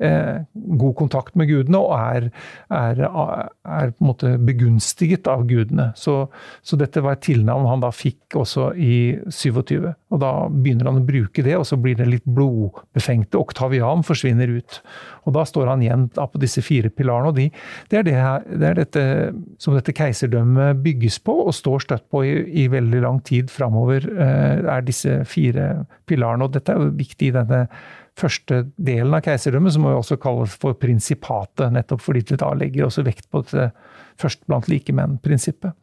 eh, 0.00 0.42
god 0.80 0.94
kontakt 0.98 1.36
med 1.38 1.50
gudene 1.50 1.80
og 1.80 1.92
er, 1.96 2.28
er, 2.72 3.02
er, 3.04 3.92
på 3.92 4.04
en 4.04 4.08
måte 4.10 4.32
begunstiget 4.46 5.28
av 5.30 5.46
gudene. 5.50 5.90
Så, 5.98 6.24
så, 6.62 6.78
dette 6.80 7.02
var 7.04 7.18
et 7.18 7.24
tilnavn 7.28 7.68
han 7.68 7.84
da 7.84 7.92
fikk 7.94 8.38
også 8.40 8.70
i 8.80 9.18
27. 9.28 9.90
Og 10.10 10.22
da 10.22 10.32
begynner 10.50 10.90
han 10.90 11.00
å 11.02 11.06
bruke 11.06 11.44
det, 11.46 11.56
og 11.58 11.66
så 11.68 11.78
blir 11.80 11.98
det 11.98 12.08
litt 12.08 12.26
blodbefengte. 12.26 13.40
Oktavian 13.40 14.04
forsvinner 14.06 14.50
ut. 14.58 14.80
Og 15.28 15.36
da 15.36 15.44
står 15.46 15.68
han 15.70 15.84
igjen 15.84 16.08
på 16.16 16.40
disse 16.42 16.62
fire 16.64 16.90
pilarene. 16.92 17.30
og 17.30 17.36
de, 17.36 17.48
det, 17.92 18.00
er 18.00 18.06
det, 18.08 18.16
det, 18.50 18.66
er 18.70 18.78
dette 18.80 19.04
som 19.62 19.76
dette 19.76 19.94
keiserdømmet 19.96 20.80
bygges 20.84 21.20
på 21.24 21.36
og 21.44 21.54
står 21.56 21.86
støtt 21.86 22.06
på 22.10 22.24
i, 22.26 22.34
i 22.64 22.66
veldig 22.72 23.04
lang 23.04 23.20
tid 23.26 23.52
framover. 23.52 24.06
Eh, 24.10 24.64
er 24.64 24.86
disse 24.86 25.20
fire 25.28 25.84
pilarene. 26.08 26.46
Og 26.46 26.56
dette 26.56 26.72
er 26.72 26.80
jo 26.80 26.94
viktig 26.96 27.30
i 27.30 27.36
denne 27.36 27.66
første 28.18 28.62
delen 28.76 29.14
av 29.16 29.24
keiserdømmet, 29.24 29.74
som 29.74 29.86
vi 29.86 29.94
også 29.94 30.18
kalles 30.20 30.54
for 30.60 30.78
prinsipatet, 30.80 31.70
nettopp 31.74 32.02
fordi 32.04 32.24
det 32.32 32.40
da 32.42 32.50
legger 32.56 32.88
også 32.88 33.04
vekt 33.06 33.28
på 33.30 33.44
dette 33.44 33.70
først 34.20 34.42
blant 34.48 34.68
likemenn-prinsippet. 34.70 35.76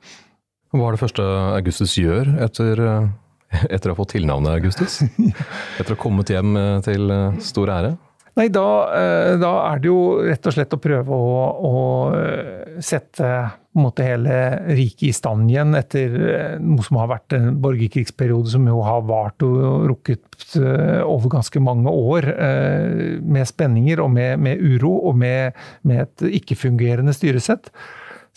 Hva 0.75 0.89
er 0.89 0.98
det 0.98 1.01
første 1.01 1.24
Augustus 1.55 1.96
gjør 1.98 2.34
etter, 2.43 2.84
etter 3.74 3.89
å 3.89 3.96
ha 3.96 4.00
fått 4.01 4.17
tilnavnet 4.17 4.57
Augustus? 4.60 5.00
Etter 5.79 5.93
å 5.93 5.96
ha 5.96 6.01
kommet 6.01 6.34
hjem 6.34 6.57
til 6.86 7.13
stor 7.43 7.72
ære? 7.77 7.96
Nei, 8.38 8.51
da, 8.53 8.65
eh, 8.94 9.36
da, 9.41 9.51
er 9.72 9.79
det 9.82 9.89
jo 9.89 10.01
rett 10.22 10.46
og 10.46 10.53
slett 10.53 10.75
å 10.75 10.82
prøve 10.82 11.15
å, 11.15 11.38
å 11.65 11.79
eh, 12.13 12.75
sette 12.86 13.32
måte, 13.77 14.06
hele 14.06 14.36
riket 14.77 15.08
i 15.10 15.13
stand 15.13 15.50
igjen 15.50 15.74
etter 15.77 16.13
eh, 16.22 16.53
noe 16.62 16.86
som 16.86 17.00
har 17.01 17.10
vært 17.15 17.34
en 17.34 17.56
borgerkrigsperiode 17.63 18.53
som 18.53 18.67
jo 18.70 18.84
har 18.86 19.01
vart 19.10 19.41
og 19.46 19.88
rukket 19.89 20.53
over 20.53 21.34
ganske 21.34 21.62
mange 21.62 21.89
år. 21.89 22.29
Med 23.25 23.50
spenninger 23.50 24.00
og 24.03 24.13
med, 24.13 24.38
med 24.46 24.62
uro 24.62 24.94
og 25.10 25.17
med, 25.17 25.58
med 25.82 26.06
et 26.06 26.27
ikke-fungerende 26.39 27.15
styresett. 27.17 27.72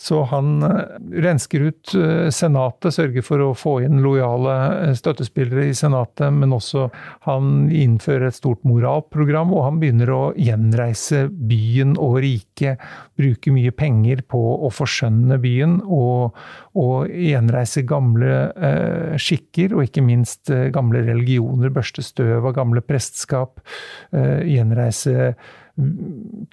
Så 0.01 0.23
han 0.23 0.63
eh, 0.63 0.77
rensker 1.21 1.61
ut 1.61 1.93
eh, 1.93 2.29
Senatet, 2.33 2.95
sørger 2.95 3.25
for 3.25 3.43
å 3.45 3.49
få 3.53 3.75
inn 3.85 3.99
lojale 4.01 4.55
eh, 4.87 4.93
støttespillere 4.97 5.67
i 5.69 5.75
Senatet, 5.77 6.33
men 6.33 6.55
også 6.57 6.87
han 7.27 7.67
innfører 7.69 8.31
et 8.31 8.39
stort 8.39 8.65
moralprogram, 8.65 9.53
og 9.53 9.67
han 9.67 9.77
begynner 9.83 10.09
å 10.15 10.21
gjenreise 10.33 11.27
byen 11.29 11.93
og 12.01 12.17
riket. 12.25 12.81
Bruke 13.21 13.53
mye 13.53 13.75
penger 13.77 14.25
på 14.25 14.41
å 14.65 14.73
forskjønne 14.73 15.37
byen 15.43 15.77
og, 15.85 16.33
og 16.81 17.13
gjenreise 17.13 17.85
gamle 17.85 18.35
eh, 18.57 19.15
skikker, 19.21 19.77
og 19.77 19.85
ikke 19.85 20.05
minst 20.07 20.49
gamle 20.73 21.05
religioner. 21.05 21.69
Børste 21.69 22.01
støv 22.01 22.49
av 22.49 22.57
gamle 22.57 22.81
prestskap. 22.81 23.61
Eh, 24.17 24.47
gjenreise 24.49 25.35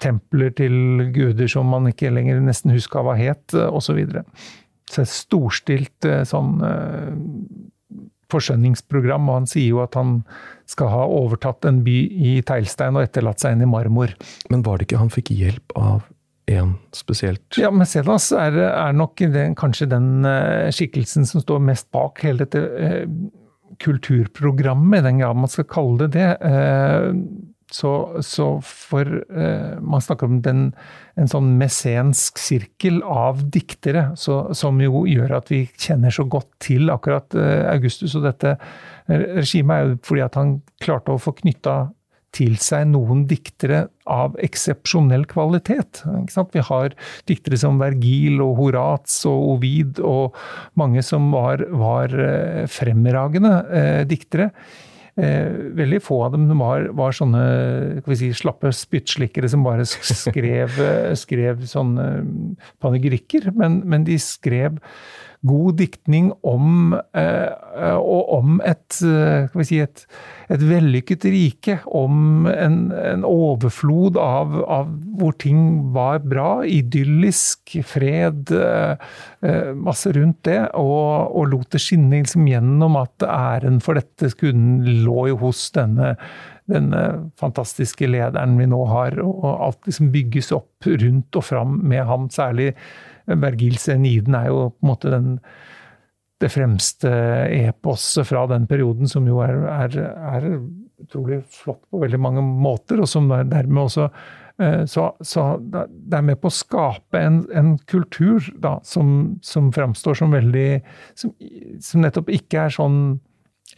templer 0.01 0.53
til 0.57 1.09
guder 1.15 1.49
som 1.51 1.69
man 1.71 1.89
ikke 1.91 2.11
lenger 2.13 2.39
nesten 2.43 2.73
huska 2.73 3.03
hva 3.05 3.17
het, 3.19 3.53
osv. 3.53 3.99
Så, 4.89 5.03
et 5.03 5.11
storstilt 5.11 6.07
eh, 6.07 6.23
sånn 6.27 6.61
eh, 6.65 7.09
forskjønningsprogram, 8.29 9.27
og 9.29 9.41
han 9.41 9.49
sier 9.49 9.73
jo 9.73 9.81
at 9.83 9.97
han 9.97 10.19
skal 10.69 10.91
ha 10.93 11.03
overtatt 11.09 11.65
en 11.65 11.81
by 11.85 11.97
i 12.13 12.37
teglstein 12.45 12.97
og 12.97 13.07
etterlatt 13.07 13.41
seg 13.41 13.57
en 13.57 13.65
i 13.65 13.69
marmor. 13.69 14.13
Men 14.53 14.63
var 14.65 14.77
det 14.77 14.87
ikke 14.87 15.01
han 15.01 15.13
fikk 15.13 15.33
hjelp 15.33 15.75
av 15.77 16.05
en 16.49 16.75
spesielt? 16.95 17.45
Ja, 17.57 17.71
Mecenas 17.73 18.29
er, 18.37 18.57
er 18.69 18.93
nok 18.97 19.21
den, 19.21 19.57
kanskje 19.57 19.89
den 19.89 20.25
skikkelsen 20.73 21.25
som 21.29 21.41
står 21.41 21.61
mest 21.71 21.89
bak 21.93 22.21
hele 22.25 22.45
dette 22.45 23.01
kulturprogrammet, 23.79 24.99
i 24.99 25.07
den 25.07 25.21
grad 25.21 25.37
man 25.39 25.51
skal 25.51 25.67
kalle 25.69 26.05
det 26.05 26.11
det. 26.17 26.29
Så, 27.69 27.91
så 28.25 28.47
for 28.65 29.05
eh, 29.05 29.75
Man 29.81 30.01
snakker 30.01 30.25
om 30.25 30.39
den, 30.41 30.71
en 31.19 31.29
sånn 31.29 31.51
mesensk 31.59 32.41
sirkel 32.41 33.03
av 33.05 33.43
diktere, 33.53 34.09
så, 34.17 34.41
som 34.57 34.81
jo 34.81 35.03
gjør 35.09 35.35
at 35.37 35.51
vi 35.53 35.65
kjenner 35.77 36.13
så 36.13 36.25
godt 36.25 36.49
til 36.65 36.89
akkurat 36.93 37.37
eh, 37.37 37.67
Augustus. 37.69 38.17
Og 38.17 38.25
dette 38.25 38.57
regimet 39.09 39.75
er 39.75 39.87
jo 39.87 40.01
fordi 40.05 40.25
at 40.25 40.37
han 40.39 40.59
klarte 40.81 41.13
å 41.13 41.21
få 41.21 41.35
knytta 41.37 41.77
til 42.35 42.57
seg 42.61 42.89
noen 42.91 43.23
diktere 43.29 43.87
av 44.09 44.35
eksepsjonell 44.41 45.25
kvalitet. 45.29 46.03
Vi 46.53 46.65
har 46.65 46.93
diktere 47.29 47.57
som 47.59 47.79
Vergil 47.81 48.41
og 48.45 48.55
Horats 48.59 49.23
og 49.29 49.55
Ovid 49.55 50.01
og 50.05 50.37
mange 50.79 51.03
som 51.05 51.31
var, 51.33 51.65
var 51.69 52.13
eh, 52.13 52.67
fremragende 52.69 53.55
eh, 53.69 54.03
diktere 54.09 54.51
Eh, 55.19 55.71
veldig 55.75 55.99
få 56.05 56.21
av 56.27 56.35
dem 56.35 56.47
var, 56.61 56.85
var 56.95 57.15
sånne 57.15 57.41
si, 58.15 58.29
slappe 58.37 58.71
spyttslikkere 58.71 59.49
som 59.51 59.65
bare 59.65 59.83
skrev, 59.89 60.77
eh, 60.79 61.11
skrev 61.23 61.65
sånne 61.67 62.05
panegyrikker, 62.83 63.49
men, 63.57 63.81
men 63.89 64.05
de 64.07 64.15
skrev 64.21 64.79
god 65.41 65.77
diktning 65.79 66.31
om, 66.43 66.93
eh, 67.15 67.95
og 67.95 68.31
om 68.35 68.57
et, 68.65 68.97
si, 68.97 69.79
et, 69.79 70.03
et, 70.51 70.63
vellykket 70.67 71.27
rike. 71.31 71.77
Om 71.85 72.49
en, 72.51 72.77
en 72.91 73.25
overflod 73.27 74.19
av, 74.19 74.57
av, 74.65 74.91
hvor 75.19 75.37
ting 75.39 75.91
var 75.95 76.19
bra. 76.27 76.49
Idyllisk, 76.67 77.77
fred, 77.87 78.51
eh, 78.51 79.73
masse 79.79 80.11
rundt 80.15 80.43
det. 80.49 80.59
Og, 80.79 81.31
og 81.31 81.51
lot 81.53 81.71
det 81.75 81.83
skinne 81.83 82.19
liksom 82.19 82.47
gjennom 82.49 82.99
at 82.99 83.27
æren 83.29 83.79
for 83.83 83.99
dette 83.99 84.33
skulle 84.35 84.99
lå 85.05 85.29
jo 85.31 85.43
hos 85.47 85.69
denne 85.75 86.15
denne 86.69 87.31
fantastiske 87.39 88.05
lederen 88.05 88.57
vi 88.59 88.67
nå 88.69 88.79
har, 88.91 89.15
og 89.23 89.47
alt 89.49 89.87
liksom 89.89 90.11
bygges 90.13 90.51
opp 90.53 90.85
rundt 90.85 91.39
og 91.39 91.45
fram 91.47 91.79
med 91.89 92.05
ham. 92.05 92.27
Særlig 92.29 92.73
Vergils 93.37 93.87
Eniden 93.91 94.37
er 94.37 94.49
jo 94.49 94.69
på 94.73 94.85
en 94.85 94.91
måte 94.91 95.13
den, 95.13 95.31
det 96.39 96.51
fremste 96.53 97.11
eposet 97.53 98.27
fra 98.29 98.45
den 98.49 98.67
perioden, 98.69 99.09
som 99.11 99.27
jo 99.27 99.41
er, 99.45 99.55
er, 99.69 99.97
er, 100.33 100.51
utrolig 100.99 101.41
flott 101.53 101.81
på 101.87 102.01
veldig 102.01 102.19
mange 102.19 102.43
måter, 102.43 102.99
og 102.99 103.07
som 103.07 103.29
dermed 103.29 103.85
også 103.85 104.09
eh, 104.59 104.83
så, 104.89 105.05
så, 105.23 105.45
det 105.61 106.17
er 106.17 106.25
med 106.27 106.41
på 106.41 106.51
å 106.51 106.57
skape 106.57 107.21
en, 107.23 107.41
en 107.55 107.73
kultur 107.87 108.43
da, 108.59 108.77
som, 108.83 109.39
som 109.45 109.71
framstår 109.75 110.19
som 110.19 110.35
veldig 110.35 110.67
som, 111.15 111.31
som, 111.79 112.03
nettopp 112.03 112.31
ikke 112.35 112.65
er 112.65 112.75
sånn 112.75 112.99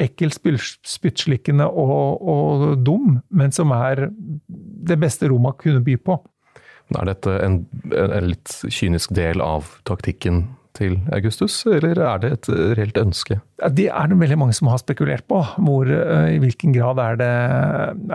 ekkel, 0.02 0.34
spyttslikkende 0.34 1.68
og, 1.68 2.22
og, 2.22 2.66
dum, 2.82 3.20
men 3.30 3.54
som 3.54 3.74
er 3.76 4.08
det 4.48 4.98
beste 5.02 5.30
Roma 5.30 5.54
kunne 5.60 5.84
by 5.86 5.98
på. 6.02 6.18
Er 7.00 7.08
dette 7.08 7.38
en, 7.40 7.62
en 7.96 8.28
litt 8.28 8.58
kynisk 8.68 9.14
del 9.16 9.44
av 9.44 9.78
taktikken 9.88 10.44
til 10.78 11.00
Augustus, 11.14 11.62
eller 11.70 12.00
er 12.00 12.22
det 12.24 12.34
et 12.36 12.52
reelt 12.80 13.00
ønske? 13.02 13.40
Det 13.62 13.88
er 13.94 14.10
det 14.10 14.18
veldig 14.18 14.38
mange 14.42 14.56
som 14.58 14.72
har 14.72 14.80
spekulert 14.82 15.28
på. 15.30 15.38
Hvor, 15.62 15.86
eh, 15.86 16.36
I 16.36 16.40
hvilken 16.42 16.74
grad 16.74 17.00
er, 17.04 17.18
det, 17.20 17.30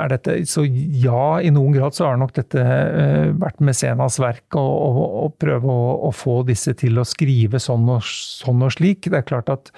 er 0.03 0.11
dette 0.11 0.37
Så 0.51 0.65
ja, 0.67 1.39
i 1.39 1.53
noen 1.55 1.75
grad 1.77 1.95
så 1.95 2.09
har 2.09 2.19
nok 2.19 2.35
dette 2.35 2.59
uh, 2.59 3.31
vært 3.39 3.63
Mesenas 3.63 4.19
verk 4.23 4.57
å, 4.59 5.31
prøve 5.39 5.71
å, 5.71 5.91
å, 6.09 6.13
få 6.15 6.41
disse 6.49 6.75
til 6.79 6.99
å 6.99 7.07
skrive 7.07 7.61
sånn 7.63 7.87
og, 7.93 8.03
sånn 8.07 8.65
og 8.67 8.75
slik. 8.75 9.07
Det 9.07 9.21
er 9.21 9.29
klart 9.29 9.53
at 9.53 9.71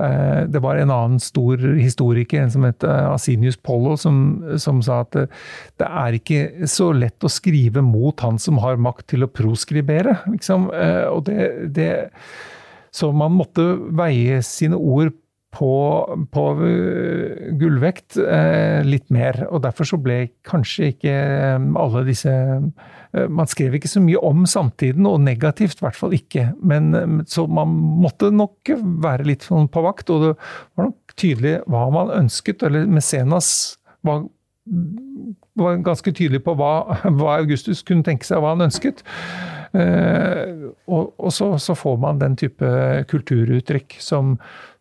uh, 0.00 0.48
det 0.48 0.62
var 0.64 0.80
en 0.80 0.94
annen 0.94 1.20
stor 1.20 1.60
historiker, 1.60 2.40
en 2.46 2.54
som 2.54 2.64
het 2.68 2.86
Asinius 2.86 3.60
Pollo, 3.60 3.98
som, 4.00 4.40
som, 4.56 4.80
sa 4.84 5.02
at 5.04 5.12
det, 5.18 5.28
er 5.88 6.16
ikke 6.16 6.70
så 6.70 6.92
lett 6.96 7.24
å 7.24 7.32
skrive 7.32 7.84
mot 7.84 8.16
han 8.24 8.40
som 8.40 8.62
har 8.64 8.80
makt 8.80 9.10
til 9.12 9.26
å 9.26 9.30
proskribere. 9.30 10.22
Liksom. 10.32 10.70
Uh, 10.72 11.04
og 11.12 11.26
det, 11.28 11.50
det 11.76 11.90
så 12.92 13.10
man 13.16 13.34
måtte 13.36 13.64
veie 13.96 14.42
sine 14.44 14.76
ord 14.76 15.14
på, 15.52 15.72
på 16.32 16.42
gullvekt 17.60 18.16
litt 18.88 19.10
mer. 19.12 19.42
Og 19.50 19.62
derfor 19.64 19.88
så 19.88 19.98
ble 20.00 20.18
kanskje 20.48 20.90
ikke 20.94 21.14
alle 21.76 22.04
disse 22.08 22.32
Man 23.12 23.48
skrev 23.48 23.76
ikke 23.76 23.90
så 23.92 24.00
mye 24.00 24.20
om 24.24 24.46
samtiden, 24.48 25.04
og 25.08 25.20
negativt 25.20 25.82
i 25.82 25.84
hvert 25.84 25.98
fall 25.98 26.16
ikke. 26.16 26.46
Men 26.64 27.24
så 27.28 27.44
man 27.44 27.74
måtte 28.00 28.30
nok 28.32 28.72
være 29.04 29.28
litt 29.28 29.44
sånn 29.44 29.68
på 29.72 29.84
vakt, 29.84 30.08
og 30.12 30.24
det 30.24 30.30
var 30.40 30.88
nok 30.88 31.16
tydelig 31.20 31.58
hva 31.68 31.84
man 31.92 32.14
ønsket. 32.22 32.64
Eller 32.64 32.88
Mesenas 32.88 33.52
var 34.00 34.24
var 35.58 35.80
ganske 35.84 36.12
tydelig 36.12 36.42
på 36.44 36.54
hva, 36.58 36.72
hva, 37.18 37.38
Augustus 37.40 37.82
kunne 37.86 38.06
tenke 38.06 38.26
seg, 38.28 38.42
hva 38.42 38.54
han 38.54 38.66
ønsket. 38.68 39.02
Eh, 39.72 40.66
og, 40.84 41.14
og 41.16 41.32
så, 41.32 41.54
så, 41.62 41.76
får 41.78 41.96
man 42.02 42.20
den 42.20 42.36
type 42.36 42.72
kulturuttrykk 43.08 43.96
som, 44.04 44.34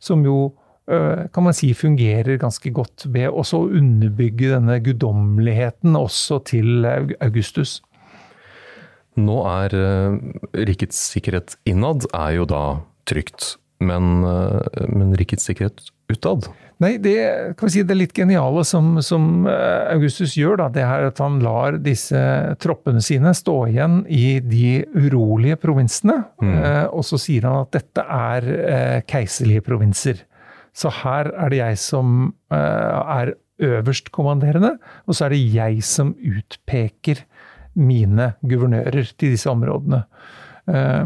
som 0.03 0.25
jo 0.27 0.51
eh, 0.91 1.27
kan 1.31 1.47
man 1.47 1.55
si 1.55 1.71
fungerer 1.77 2.41
ganske 2.41 2.73
godt 2.75 3.07
ved 3.13 3.29
også 3.29 3.61
å 3.61 3.69
underbygge 3.79 4.51
denne 4.55 4.81
guddommeligheten 4.83 5.95
også 5.99 6.41
til 6.51 6.87
Augustus. 7.21 7.79
Nå 9.19 9.41
er 9.43 9.73
uh, 9.75 10.13
rikets 10.55 10.99
sikkerhet 11.11 11.57
innad 11.67 12.05
er 12.15 12.37
jo 12.37 12.45
da 12.47 12.61
trygt, 13.09 13.57
men, 13.83 14.21
men 14.23 15.11
rikets 15.19 15.49
sikkerhet 15.49 15.81
utad? 16.11 16.47
Nei, 16.81 16.95
det, 16.97 17.13
si, 17.69 17.83
det 17.85 17.95
litt 17.97 18.15
geniale 18.17 18.63
som, 18.65 18.95
som, 19.05 19.45
eh, 19.49 19.91
Augustus 19.93 20.33
gjør, 20.37 20.57
da, 20.63 20.69
det 20.73 20.81
er 20.81 21.09
at 21.11 21.21
han 21.21 21.37
lar 21.43 21.77
disse 21.83 22.17
troppene 22.63 23.03
sine 23.05 23.35
stå 23.37 23.57
igjen 23.69 23.99
i 24.09 24.39
de 24.41 24.81
urolige 24.95 25.59
provinsene. 25.61 26.17
Mm. 26.41 26.55
Eh, 26.57 26.87
og 26.89 27.05
så 27.05 27.21
sier 27.21 27.45
han 27.45 27.67
at 27.67 27.75
dette 27.77 28.05
er 28.05 28.49
eh, 28.57 28.97
keiserlige 29.05 29.65
provinser. 29.67 30.23
Så 30.73 30.89
her 31.01 31.29
er 31.35 31.53
det 31.53 31.61
jeg 31.61 31.79
som 31.83 32.31
eh, 32.53 32.57
er 33.19 33.35
øverstkommanderende, 33.61 34.75
og 35.05 35.13
så 35.13 35.27
er 35.27 35.35
det 35.35 35.43
jeg 35.53 35.83
som 35.85 36.15
utpeker 36.17 37.21
mine 37.77 38.33
guvernører 38.41 39.13
til 39.13 39.35
disse 39.35 39.51
områdene. 39.51 40.01
Eh, 40.65 41.05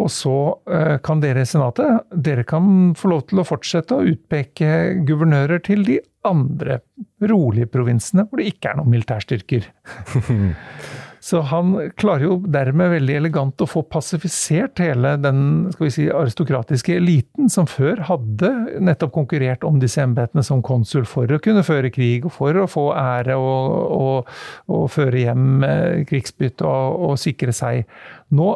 og 0.00 0.10
så 0.10 0.36
eh, 0.70 0.96
kan 1.04 1.22
dere 1.22 1.44
i 1.44 1.48
Senatet 1.48 2.08
dere 2.26 2.44
kan 2.48 2.92
få 2.98 3.12
lov 3.12 3.26
til 3.30 3.40
å 3.40 3.46
fortsette 3.46 3.96
å 3.96 4.06
utpeke 4.10 4.68
guvernører 5.06 5.62
til 5.64 5.84
de 5.86 6.00
andre 6.26 6.80
rolige 7.22 7.68
provinsene 7.70 8.26
hvor 8.26 8.40
det 8.40 8.54
ikke 8.54 8.72
er 8.72 8.80
noen 8.80 8.94
militærstyrker. 8.96 9.68
Så 11.24 11.40
han 11.40 11.72
klarer 11.96 12.26
jo 12.26 12.34
dermed 12.52 12.90
veldig 12.92 13.14
elegant 13.16 13.62
å 13.64 13.68
få 13.68 13.80
pasifisert 13.88 14.82
hele 14.82 15.14
den 15.16 15.38
skal 15.72 15.86
vi 15.86 15.92
si, 15.94 16.04
aristokratiske 16.12 16.98
eliten 16.98 17.48
som 17.52 17.64
før 17.70 18.02
hadde 18.10 18.50
nettopp 18.84 19.14
konkurrert 19.14 19.64
om 19.64 19.78
disse 19.80 20.04
embetene 20.04 20.44
som 20.44 20.60
konsul 20.64 21.08
for 21.08 21.32
å 21.32 21.40
kunne 21.40 21.64
føre 21.64 21.88
krig 21.94 22.28
og 22.28 22.34
for 22.36 22.60
å 22.60 22.66
få 22.68 22.90
ære 23.00 23.38
og, 23.40 23.72
og, 23.96 24.30
og 24.68 24.84
føre 24.92 25.24
hjem 25.24 25.64
eh, 25.64 26.04
krigsbytte 26.10 26.68
og, 26.68 27.00
og, 27.08 27.16
sikre 27.24 27.56
seg. 27.56 27.88
Nå 28.36 28.50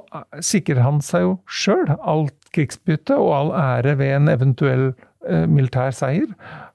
sikrer 0.45 0.85
han 0.85 1.01
seg 1.05 1.25
jo 1.25 1.35
sjøl 1.49 1.89
alt 1.97 2.53
krigsbytte 2.53 3.17
og 3.17 3.33
all 3.39 3.55
ære 3.65 3.97
ved 3.97 4.19
en 4.19 4.33
eventuell 4.35 4.91
eh, 5.25 5.47
militær 5.49 5.97
seier. 5.97 6.29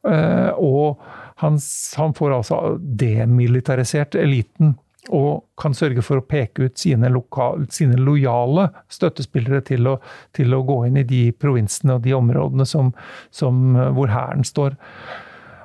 Eh, 0.10 0.50
og 0.58 0.98
han, 1.44 1.62
han 2.02 2.18
får 2.18 2.40
altså 2.40 2.64
demilitarisert 2.82 4.18
eliten 4.18 4.80
og 5.12 5.44
kan 5.60 5.76
sørge 5.76 6.04
for 6.06 6.20
å 6.20 6.26
peke 6.28 6.70
ut 6.70 6.80
sine, 6.80 7.10
lokal, 7.12 7.66
sine 7.74 7.98
lojale 8.00 8.70
støttespillere 8.92 9.64
til 9.68 9.90
å, 9.92 9.98
til 10.36 10.56
å, 10.56 10.64
gå 10.64 10.78
inn 10.88 11.02
i 11.02 11.08
de 11.08 11.26
provinsene 11.36 11.98
og 11.98 12.06
de 12.06 12.16
områdene 12.16 12.68
som, 12.68 12.94
som, 13.36 13.76
hvor 13.98 14.14
hæren 14.14 14.48
står. 14.48 14.78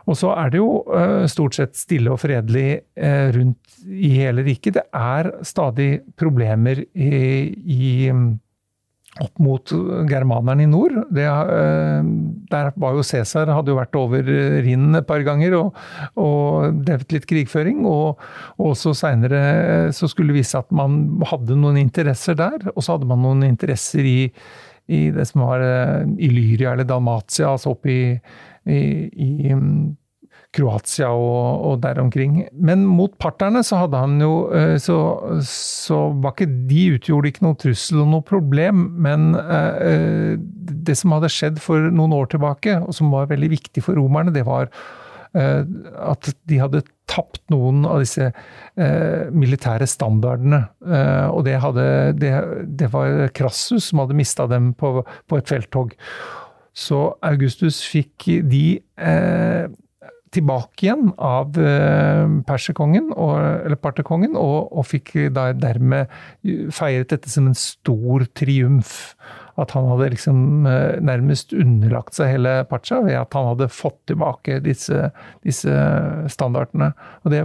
Og 0.09 0.17
så 0.17 0.33
er 0.41 0.51
det 0.51 0.59
jo 0.63 0.83
uh, 0.89 1.27
stort 1.31 1.59
sett 1.59 1.77
stille 1.79 2.11
og 2.11 2.23
fredelig 2.23 2.81
uh, 2.97 3.29
rundt 3.37 3.79
i 3.87 4.15
hele 4.17 4.43
riket. 4.47 4.81
Det 4.81 4.87
er 4.97 5.31
stadig 5.47 5.91
problemer 6.19 6.81
i, 6.97 7.13
i 7.55 8.09
opp 9.25 9.43
mot 9.43 9.73
germanerne 10.09 10.65
i 10.65 10.71
nord. 10.71 10.95
Det, 11.15 11.25
eh, 11.27 12.09
der 12.53 12.71
var 12.77 12.97
jo 12.97 13.05
Cæsar 13.07 13.51
hadde 13.53 13.73
jo 13.73 13.79
vært 13.79 13.99
over 13.99 14.23
Rhinen 14.65 14.99
et 14.99 15.09
par 15.09 15.25
ganger 15.27 15.57
og, 15.59 15.79
og 16.19 16.81
drevet 16.87 17.17
litt 17.17 17.29
krigføring. 17.31 17.85
Og, 17.89 18.21
og 18.59 18.73
også 18.73 18.95
seinere 18.97 19.93
så 19.97 20.11
skulle 20.11 20.33
det 20.33 20.43
vise 20.43 20.59
at 20.61 20.71
man 20.75 21.21
hadde 21.29 21.59
noen 21.59 21.81
interesser 21.81 22.39
der. 22.39 22.71
Og 22.75 22.83
så 22.85 22.97
hadde 22.97 23.09
man 23.11 23.23
noen 23.25 23.47
interesser 23.49 24.07
i, 24.07 24.19
i 24.89 25.09
det 25.15 25.29
som 25.31 25.47
var 25.47 25.65
eh, 25.65 26.05
Illyria 26.29 26.75
eller 26.75 26.89
Dalmatia, 26.89 27.53
altså 27.55 27.75
oppe 27.75 27.93
i, 27.93 28.03
i, 28.69 28.83
i 29.13 29.57
Kroatia 30.57 31.11
og, 31.13 31.65
og, 31.69 31.75
der 31.83 32.01
omkring. 32.01 32.41
Men 32.53 32.87
mot 32.89 33.13
parterne 33.21 33.61
så 33.67 33.83
hadde 33.83 34.01
han 34.01 34.17
jo 34.23 34.33
eh, 34.57 34.77
Så, 34.81 34.97
så 35.45 35.99
var 36.23 36.33
ikke 36.33 36.49
de 36.71 36.85
utgjorde 36.97 37.33
ikke 37.33 37.45
noe 37.45 37.59
trussel 37.61 38.01
og 38.05 38.13
noe 38.15 38.25
problem. 38.27 38.87
Men 39.05 39.35
eh, 39.37 40.39
det 40.89 40.97
som 40.99 41.13
hadde 41.17 41.33
skjedd 41.33 41.61
for 41.63 41.91
noen 41.93 42.17
år 42.17 42.33
tilbake, 42.33 42.79
og 42.81 42.97
som 42.97 43.13
var 43.13 43.29
veldig 43.33 43.51
viktig 43.59 43.85
for 43.85 44.01
romerne, 44.01 44.33
det 44.33 44.47
var 44.49 44.71
eh, 45.37 45.67
at 46.09 46.31
de 46.49 46.63
hadde 46.63 46.85
tapt 47.09 47.43
noen 47.53 47.85
av 47.89 48.03
disse 48.05 48.31
eh, 48.31 49.29
militære 49.33 49.89
standardene. 49.89 50.63
Eh, 50.85 51.27
og 51.29 51.45
det, 51.49 51.59
hadde, 51.63 51.85
det, 52.21 52.33
det, 52.81 52.89
var 52.95 53.29
Krassus 53.37 53.91
som 53.91 54.03
hadde 54.05 54.17
mista 54.17 54.49
dem 54.51 54.73
på, 54.79 55.03
på, 55.29 55.41
et 55.41 55.53
felttog. 55.53 55.93
Så 56.79 57.03
Augustus 57.27 57.83
fikk 57.85 58.29
de 58.49 58.65
eh, 58.97 59.69
tilbake 60.35 60.87
igjen 60.87 61.13
av 61.17 61.59
eh, 61.61 62.25
perserkongen, 62.49 63.13
eller 63.17 63.79
partekongen, 63.81 64.37
og, 64.39 64.71
og, 64.73 64.87
fikk 64.89 65.15
da 65.35 65.51
dermed 65.57 66.13
feiret 66.75 67.13
dette 67.13 67.31
som 67.33 67.51
en 67.51 67.59
stor 67.59 68.27
triumf. 68.39 69.15
At 69.59 69.73
han 69.75 69.89
hadde 69.91 70.13
liksom 70.15 70.69
eh, 70.71 70.99
nærmest 71.03 71.55
underlagt 71.57 72.19
seg 72.19 72.37
hele 72.37 72.61
Pacha 72.71 73.01
ved 73.05 73.19
at 73.19 73.35
han 73.35 73.49
hadde 73.53 73.71
fått 73.75 73.99
tilbake 74.11 74.61
disse, 74.65 75.09
disse 75.47 75.81
standardene. 76.31 76.93
Og 77.25 77.35
det, 77.35 77.43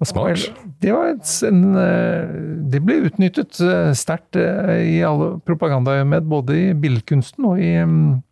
Smart. 0.00 0.46
Det, 0.80 0.94
en, 1.44 1.58
eh, 1.76 2.30
det 2.72 2.80
ble 2.80 3.02
utnyttet 3.10 3.58
sterkt 4.00 4.38
i 4.40 4.96
alle 5.04 5.34
propagandaøyemed, 5.44 6.24
både 6.24 6.56
i 6.56 6.66
billedkunsten 6.72 7.44
og 7.50 7.60
i 7.60 7.74
mm, 7.84 8.22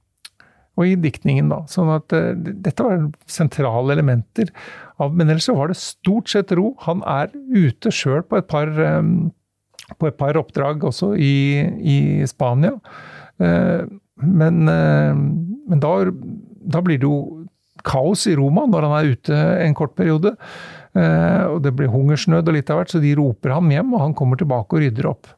og 0.79 0.87
i 0.87 0.95
diktningen, 0.99 1.51
da. 1.51 1.62
Sånn 1.71 1.91
at 1.91 2.14
uh, 2.14 2.31
dette 2.38 2.85
var 2.87 3.09
sentrale 3.31 3.97
elementer. 3.97 4.53
Av, 5.03 5.11
men 5.14 5.27
ellers 5.27 5.49
så 5.49 5.57
var 5.59 5.73
det 5.73 5.81
stort 5.81 6.31
sett 6.31 6.55
ro. 6.55 6.73
Han 6.87 7.03
er 7.09 7.33
ute 7.35 7.93
sjøl 7.95 8.23
på, 8.29 8.38
um, 8.38 9.31
på 9.99 10.11
et 10.11 10.19
par 10.21 10.38
oppdrag 10.38 10.87
også 10.87 11.12
i, 11.19 11.35
i 11.83 11.99
Spania. 12.31 12.77
Uh, 13.43 13.85
men, 14.23 14.64
uh, 14.71 15.19
men 15.19 15.83
da, 15.83 15.93
da, 16.09 16.83
blir 16.83 17.03
det 17.03 17.11
jo 17.11 17.47
kaos 17.87 18.27
i 18.31 18.37
Roma 18.38 18.67
når 18.67 18.87
han 18.87 18.97
er 18.99 19.12
ute 19.14 19.43
en 19.64 19.77
kort 19.79 19.95
periode. 19.97 20.35
og 20.99 21.61
det 21.62 21.71
blir 21.79 21.93
hungersnød 21.93 22.49
og 22.51 22.57
litt 22.57 22.71
av 22.75 22.81
hvert, 22.81 22.91
så 22.91 22.99
de 22.99 23.12
roper 23.14 23.53
ham 23.55 23.69
hjem, 23.71 23.93
og 23.95 24.01
han 24.03 24.14
kommer 24.19 24.41
tilbake 24.41 24.75
og 24.75 24.83
rydder 24.83 25.07
opp. 25.07 25.29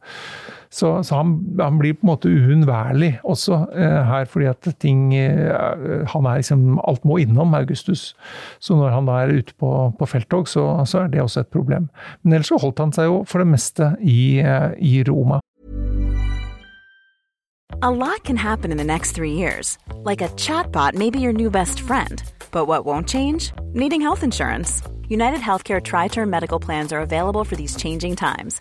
Så, 0.73 1.03
så 1.03 1.15
han, 1.15 1.57
han, 1.59 1.79
blir 1.79 1.97
på 1.99 2.07
en 2.07 2.11
måte 2.13 2.31
uunnværlig 2.31 3.17
også 3.27 3.57
eh, 3.75 3.97
her, 4.07 4.25
fordi 4.31 4.47
at 4.47 4.69
ting 4.79 5.11
eh, 5.19 6.07
Han 6.13 6.29
er 6.31 6.39
liksom 6.39 6.79
Alt 6.87 7.05
må 7.05 7.19
innom 7.19 7.55
Augustus. 7.59 8.15
Så 8.63 8.77
når 8.79 8.95
han 8.95 9.11
da 9.11 9.19
er 9.25 9.35
ute 9.41 9.55
på, 9.59 9.71
på 9.99 10.07
felttog, 10.07 10.49
så, 10.49 10.85
så, 10.87 11.05
er 11.05 11.09
det 11.11 11.23
også 11.23 11.41
et 11.41 11.51
problem. 11.51 11.91
Men 12.23 12.39
ellers 12.39 12.53
så 12.53 12.61
holdt 12.63 12.79
han 12.79 12.95
seg 12.95 13.11
jo 13.11 13.23
for 13.27 13.43
det 13.43 13.51
meste 13.51 13.95
i, 14.01 14.39
eh, 14.39 14.71
i 14.79 15.03
Roma. 15.09 15.41
A 17.83 17.91
lot 17.91 18.23
can 18.25 18.37
happen 18.37 18.71
in 18.71 18.77
the 18.77 18.85
next 18.85 19.13
three 19.13 19.33
years. 19.33 19.79
Like 20.05 20.21
a 20.21 20.29
chatbot 20.37 20.95
may 20.95 21.11
be 21.11 21.19
your 21.19 21.33
new 21.33 21.51
best 21.51 21.81
friend. 21.81 22.23
But 22.53 22.69
what 22.69 22.85
won't 22.85 23.09
change? 23.09 23.53
Needing 23.73 24.03
health 24.03 24.23
insurance. 24.23 24.83
United 25.09 25.41
Healthcare 25.41 25.83
Tri 25.83 26.09
Term 26.09 26.31
Medical 26.31 26.61
Plans 26.61 26.93
are 26.93 27.01
available 27.01 27.45
for 27.45 27.57
these 27.57 27.77
changing 27.77 28.15
times 28.17 28.61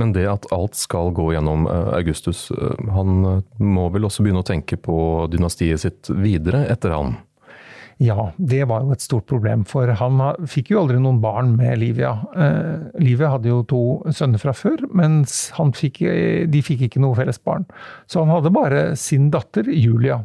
Men 0.00 0.14
det 0.16 0.24
at 0.30 0.48
alt 0.54 0.78
skal 0.78 1.12
gå 1.16 1.30
gjennom 1.34 1.66
eh, 1.68 1.88
Augustus, 1.98 2.48
eh, 2.54 2.92
han 2.94 3.24
eh, 3.28 3.42
må 3.60 3.90
vel 3.92 4.08
også 4.08 4.24
begynne 4.24 4.40
å 4.40 4.48
tenke 4.48 4.78
på 4.80 5.26
dynastiet 5.32 5.82
sitt 5.82 6.08
videre 6.08 6.64
etter 6.72 6.94
han? 6.96 7.18
Ja, 8.00 8.30
det 8.40 8.62
var 8.70 8.80
jo 8.80 8.94
et 8.94 9.04
stort 9.04 9.26
problem, 9.28 9.66
for 9.68 9.90
han 10.00 10.22
fikk 10.48 10.70
jo 10.72 10.78
aldri 10.80 10.96
noen 11.02 11.18
barn 11.20 11.50
med 11.58 11.82
Livia. 11.82 12.14
Livia 12.96 13.34
hadde 13.34 13.50
jo 13.50 13.58
to 13.68 13.80
sønner 14.16 14.40
fra 14.40 14.54
før, 14.56 14.86
mens 14.96 15.50
fikk, 15.76 16.00
de 16.48 16.62
fikk 16.64 16.86
ikke 16.86 17.02
noe 17.04 17.18
felles 17.18 17.36
barn. 17.44 17.66
Så 18.08 18.22
han 18.24 18.32
hadde 18.32 18.54
bare 18.56 18.80
sin 18.96 19.28
datter 19.34 19.68
Julia. 19.68 20.22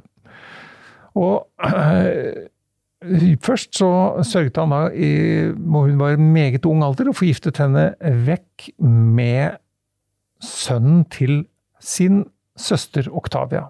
Og 1.19 1.43
først 3.43 3.75
så 3.81 3.91
sørget 4.23 4.63
han 4.63 4.71
da, 4.71 4.81
i, 4.95 5.11
hvor 5.51 5.91
hun 5.91 5.99
var 5.99 6.15
meget 6.15 6.71
ung 6.71 6.79
alder, 6.87 7.11
å 7.11 7.17
få 7.19 7.27
giftet 7.27 7.59
henne 7.59 7.89
vekk 7.99 8.69
med 8.79 9.59
sønnen 10.45 11.03
til 11.13 11.43
sin 11.81 12.23
søster 12.57 13.09
Octavia. 13.11 13.67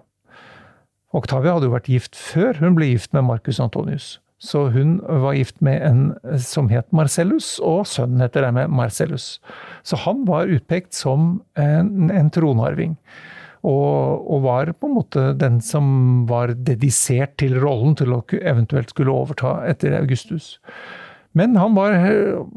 Octavia 1.16 1.56
hadde 1.56 1.70
jo 1.70 1.74
vært 1.74 1.90
gift 1.90 2.16
før 2.18 2.60
hun 2.60 2.76
ble 2.76 2.92
gift 2.92 3.14
med 3.16 3.26
Marcus 3.28 3.60
Antonius. 3.62 4.16
Så 4.36 4.66
hun 4.74 4.98
var 5.00 5.32
gift 5.32 5.62
med 5.64 5.80
en 5.80 6.00
som 6.44 6.68
het 6.68 6.90
Marcellus, 6.92 7.56
og 7.64 7.86
sønnen 7.88 8.20
heter 8.20 8.44
dermed 8.44 8.68
Marcellus. 8.68 9.38
Så 9.86 9.96
han 10.04 10.26
var 10.28 10.50
utpekt 10.52 10.92
som 10.94 11.40
en, 11.56 12.10
en 12.12 12.28
tronarving. 12.30 12.98
Og, 13.66 14.28
og 14.30 14.44
var 14.44 14.70
på 14.76 14.90
en 14.90 14.94
måte 14.98 15.24
den 15.40 15.56
som 15.64 16.26
var 16.28 16.52
dedisert 16.68 17.34
til 17.40 17.56
rollen 17.62 17.96
til 17.98 18.12
å 18.14 18.20
eventuelt 18.36 18.92
skulle 18.92 19.14
overta 19.14 19.56
etter 19.66 19.96
Augustus. 19.96 20.58
Men 21.36 21.56
han 21.60 21.74
var, 21.76 21.92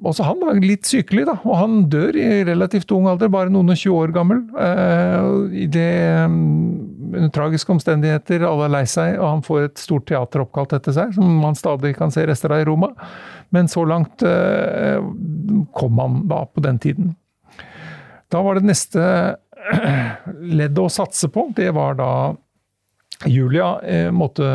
også 0.08 0.24
han 0.24 0.40
var 0.40 0.60
litt 0.64 0.88
sykelig, 0.88 1.26
da, 1.28 1.36
og 1.44 1.58
han 1.60 1.80
dør 1.92 2.16
i 2.16 2.28
relativt 2.48 2.94
ung 2.96 3.10
alder, 3.12 3.28
bare 3.32 3.52
noen 3.52 3.74
og 3.74 3.76
20 3.76 3.98
år 3.98 4.14
gammel. 4.16 4.40
Eh, 4.56 5.26
i 5.66 5.68
det, 5.68 5.90
mm, 6.32 7.10
under 7.10 7.34
tragiske 7.36 7.74
omstendigheter, 7.76 8.46
alle 8.48 8.70
er 8.70 8.76
lei 8.78 8.86
seg, 8.88 9.18
og 9.20 9.28
han 9.28 9.44
får 9.44 9.66
et 9.66 9.84
stort 9.84 10.08
teater 10.08 10.46
oppkalt 10.46 10.78
etter 10.78 10.96
seg, 10.96 11.12
som 11.18 11.28
man 11.42 11.60
stadig 11.60 11.92
kan 11.98 12.14
se 12.16 12.24
rester 12.30 12.56
av 12.56 12.64
i 12.64 12.70
Roma. 12.70 12.94
Men 13.52 13.68
så 13.68 13.84
langt 13.90 14.24
eh, 14.24 15.04
kom 15.76 16.00
han 16.00 16.22
da 16.32 16.46
på 16.48 16.64
den 16.64 16.80
tiden. 16.80 17.18
Da 18.32 18.46
var 18.46 18.62
det 18.62 18.70
neste 18.70 19.04
leddet 20.62 20.86
å 20.86 20.92
satse 20.94 21.28
på, 21.34 21.50
det 21.58 21.74
var 21.76 22.00
da 22.00 22.12
Julia 23.28 23.82
eh, 23.84 24.08
måtte, 24.16 24.48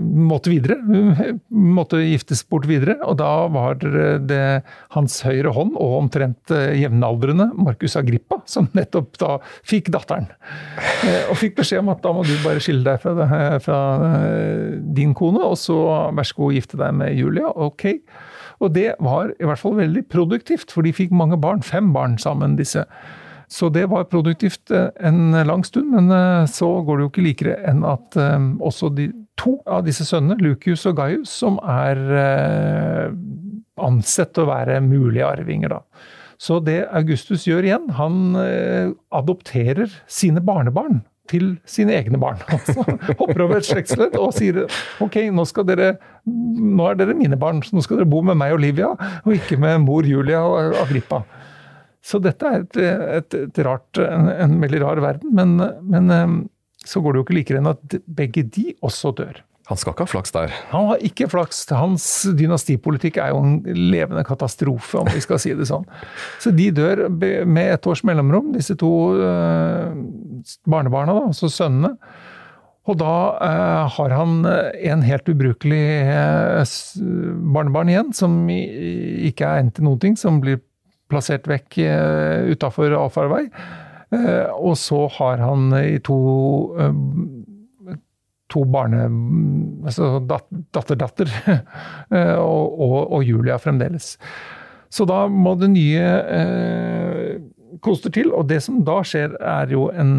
måtte 0.00 0.48
videre. 0.48 0.78
Måtte 1.50 1.98
giftes 2.00 2.40
bort 2.48 2.64
videre, 2.68 2.94
og 3.04 3.18
da 3.20 3.28
var 3.52 3.76
det 3.76 4.62
hans 4.94 5.18
høyre 5.26 5.52
hånd 5.52 5.74
og 5.76 5.96
omtrent 5.98 6.52
eh, 6.54 6.78
jevnaldrende 6.80 7.50
Marcus 7.60 7.98
Agrippa 8.00 8.40
som 8.48 8.70
nettopp 8.76 9.18
da 9.20 9.34
fikk 9.68 9.90
datteren. 9.92 10.30
Eh, 11.04 11.28
Og 11.28 11.36
fikk 11.42 11.58
beskjed 11.60 11.82
om 11.84 11.92
at 11.92 12.00
da 12.04 12.14
må 12.16 12.24
du 12.24 12.32
bare 12.44 12.62
skille 12.64 12.86
deg 12.86 13.02
fra, 13.04 13.28
fra 13.60 13.80
din 14.96 15.12
kone, 15.16 15.44
og 15.44 15.58
så 15.60 15.76
vær 16.16 16.28
så 16.30 16.40
god 16.40 16.56
gifte 16.56 16.80
deg 16.80 16.96
med 17.02 17.16
Julia. 17.18 17.52
Ok. 17.52 17.90
Og 18.60 18.72
det 18.76 18.94
var 19.00 19.34
i 19.36 19.46
hvert 19.48 19.60
fall 19.60 19.76
veldig 19.78 20.06
produktivt, 20.12 20.72
for 20.72 20.84
de 20.84 20.92
fikk 20.96 21.12
mange 21.16 21.36
barn. 21.40 21.60
Fem 21.64 21.92
barn 21.96 22.16
sammen, 22.20 22.56
disse. 22.60 22.86
Så 23.50 23.68
det 23.74 23.88
var 23.90 24.06
produktivt 24.10 24.70
eh, 24.70 24.92
en 25.02 25.34
lang 25.46 25.64
stund, 25.66 25.90
men 25.90 26.10
eh, 26.14 26.46
så 26.50 26.68
går 26.86 26.98
det 26.98 27.06
jo 27.06 27.10
ikke 27.10 27.26
likere 27.26 27.56
enn 27.66 27.82
at 27.88 28.14
eh, 28.20 28.38
også 28.62 28.92
de 28.94 29.08
to 29.40 29.56
av 29.66 29.84
disse 29.86 30.04
sønnene, 30.06 30.38
Lucius 30.38 30.86
og 30.86 30.98
Gaius, 31.00 31.32
som 31.42 31.58
er 31.66 32.00
eh, 32.20 33.12
ansett 33.80 34.38
å 34.38 34.46
være 34.50 34.80
mulige 34.84 35.26
arvinger, 35.26 35.78
da. 35.78 36.08
Så 36.40 36.56
det 36.64 36.86
Augustus 36.96 37.44
gjør 37.48 37.66
igjen, 37.68 37.90
han 37.98 38.36
eh, 38.40 38.92
adopterer 39.12 39.90
sine 40.08 40.40
barnebarn 40.44 41.02
til 41.30 41.52
sine 41.68 41.94
egne 41.98 42.18
barn. 42.20 42.40
Altså, 42.54 42.84
hopper 43.18 43.44
over 43.44 43.58
et 43.60 43.68
slektsledd 43.68 44.16
og 44.18 44.32
sier 44.36 44.62
ok, 45.04 45.20
nå, 45.34 45.44
skal 45.48 45.66
dere, 45.68 45.92
nå 46.26 46.88
er 46.88 46.98
dere 47.02 47.18
mine 47.18 47.38
barn, 47.40 47.60
så 47.66 47.76
nå 47.76 47.84
skal 47.84 48.00
dere 48.00 48.10
bo 48.10 48.22
med 48.24 48.38
meg 48.40 48.54
og 48.54 48.62
Olivia, 48.62 48.94
og 49.24 49.36
ikke 49.36 49.60
med 49.60 49.84
mor 49.84 50.08
Julia 50.08 50.42
og 50.46 50.78
Agrippa. 50.80 51.22
Så 52.04 52.20
dette 52.24 52.48
er 52.48 52.64
et, 52.64 52.80
et, 53.20 53.38
et 53.42 53.62
rart, 53.66 54.00
en, 54.00 54.30
en 54.32 54.56
veldig 54.62 54.80
rar 54.82 55.02
verden, 55.04 55.34
men, 55.36 55.58
men 55.84 56.14
eh, 56.14 56.34
så 56.88 57.02
går 57.04 57.12
det 57.12 57.20
jo 57.20 57.26
ikke 57.28 57.38
likere 57.38 57.60
enn 57.60 57.72
at 57.74 58.00
begge 58.08 58.46
de 58.48 58.70
også 58.86 59.12
dør. 59.18 59.42
Han 59.70 59.78
skal 59.78 59.94
ikke 59.94 60.02
ha 60.02 60.10
flaks 60.10 60.32
der. 60.34 60.54
Han 60.72 60.88
har 60.88 61.02
ikke 61.06 61.28
flaks. 61.30 61.60
Hans 61.70 62.04
dynastipolitikk 62.34 63.20
er 63.22 63.30
jo 63.30 63.42
en 63.44 63.52
levende 63.92 64.24
katastrofe, 64.26 64.98
om 64.98 65.10
vi 65.12 65.22
skal 65.22 65.38
si 65.38 65.52
det 65.54 65.68
sånn. 65.70 65.84
Så 66.42 66.50
de 66.56 66.72
dør 66.74 67.04
med 67.12 67.76
et 67.76 67.86
års 67.86 68.02
mellomrom, 68.06 68.50
disse 68.56 68.74
to 68.80 68.90
eh, 69.14 69.92
barnebarna, 70.66 71.14
da, 71.20 71.28
altså 71.30 71.52
sønnene. 71.54 71.94
Og 72.90 72.98
da 72.98 73.14
eh, 73.46 73.94
har 73.94 74.16
han 74.16 74.40
en 74.48 75.06
helt 75.06 75.30
ubrukelig 75.30 75.84
eh, 76.02 76.74
barnebarn 77.54 77.94
igjen, 77.94 78.10
som 78.16 78.40
ikke 78.50 79.52
er 79.52 79.62
endt 79.62 79.76
til 79.78 79.86
noen 79.86 80.02
ting, 80.02 80.18
som 80.18 80.42
blir 80.42 80.58
plassert 81.10 81.48
vekk 81.50 81.80
uh, 81.84 82.50
utafor 82.54 82.94
allfarvei. 82.96 83.46
Eh, 84.10 84.46
og 84.58 84.74
så 84.78 85.04
har 85.18 85.42
han 85.44 85.70
i 85.78 85.98
to 86.02 86.16
eh, 86.80 86.96
to 88.50 88.64
barne... 88.66 89.04
Altså 89.86 90.18
dat, 90.26 90.48
datter-datter. 90.74 91.30
eh, 92.16 92.34
og, 92.34 92.80
og, 92.80 92.98
og 93.14 93.24
Julia 93.24 93.58
fremdeles. 93.62 94.16
Så 94.90 95.06
da 95.06 95.22
må 95.30 95.54
det 95.60 95.70
nye 95.70 96.08
eh, 96.34 97.36
koster 97.86 98.10
til, 98.10 98.32
og 98.34 98.48
det 98.50 98.58
som 98.64 98.80
da 98.86 98.98
skjer 99.06 99.36
er 99.38 99.70
jo 99.70 99.86
en, 99.94 100.16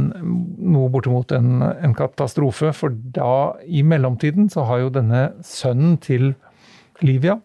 noe 0.64 0.88
bortimot 0.94 1.34
en, 1.36 1.60
en 1.60 1.96
katastrofe, 1.98 2.72
for 2.78 2.96
da 2.96 3.58
i 3.68 3.84
mellomtiden 3.84 4.48
så 4.50 4.64
har 4.70 4.86
jo 4.86 4.94
denne 4.96 5.28
sønnen 5.44 6.00
til 6.02 6.32
Livia, 7.04 7.42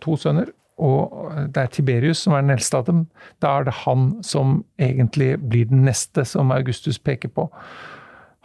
to 0.00 0.16
sønner, 0.16 0.48
og 0.82 1.34
det 1.54 1.60
er 1.60 1.70
Tiberius 1.70 2.24
som 2.24 2.34
er 2.34 2.42
den 2.42 2.54
eldste 2.56 2.80
av 2.80 2.86
dem. 2.88 3.04
Da 3.42 3.58
er 3.58 3.68
det 3.68 3.76
han 3.84 4.08
som 4.26 4.62
egentlig 4.80 5.36
blir 5.42 5.68
den 5.70 5.84
neste 5.86 6.26
som 6.26 6.50
Augustus 6.54 6.98
peker 6.98 7.30
på. 7.30 7.48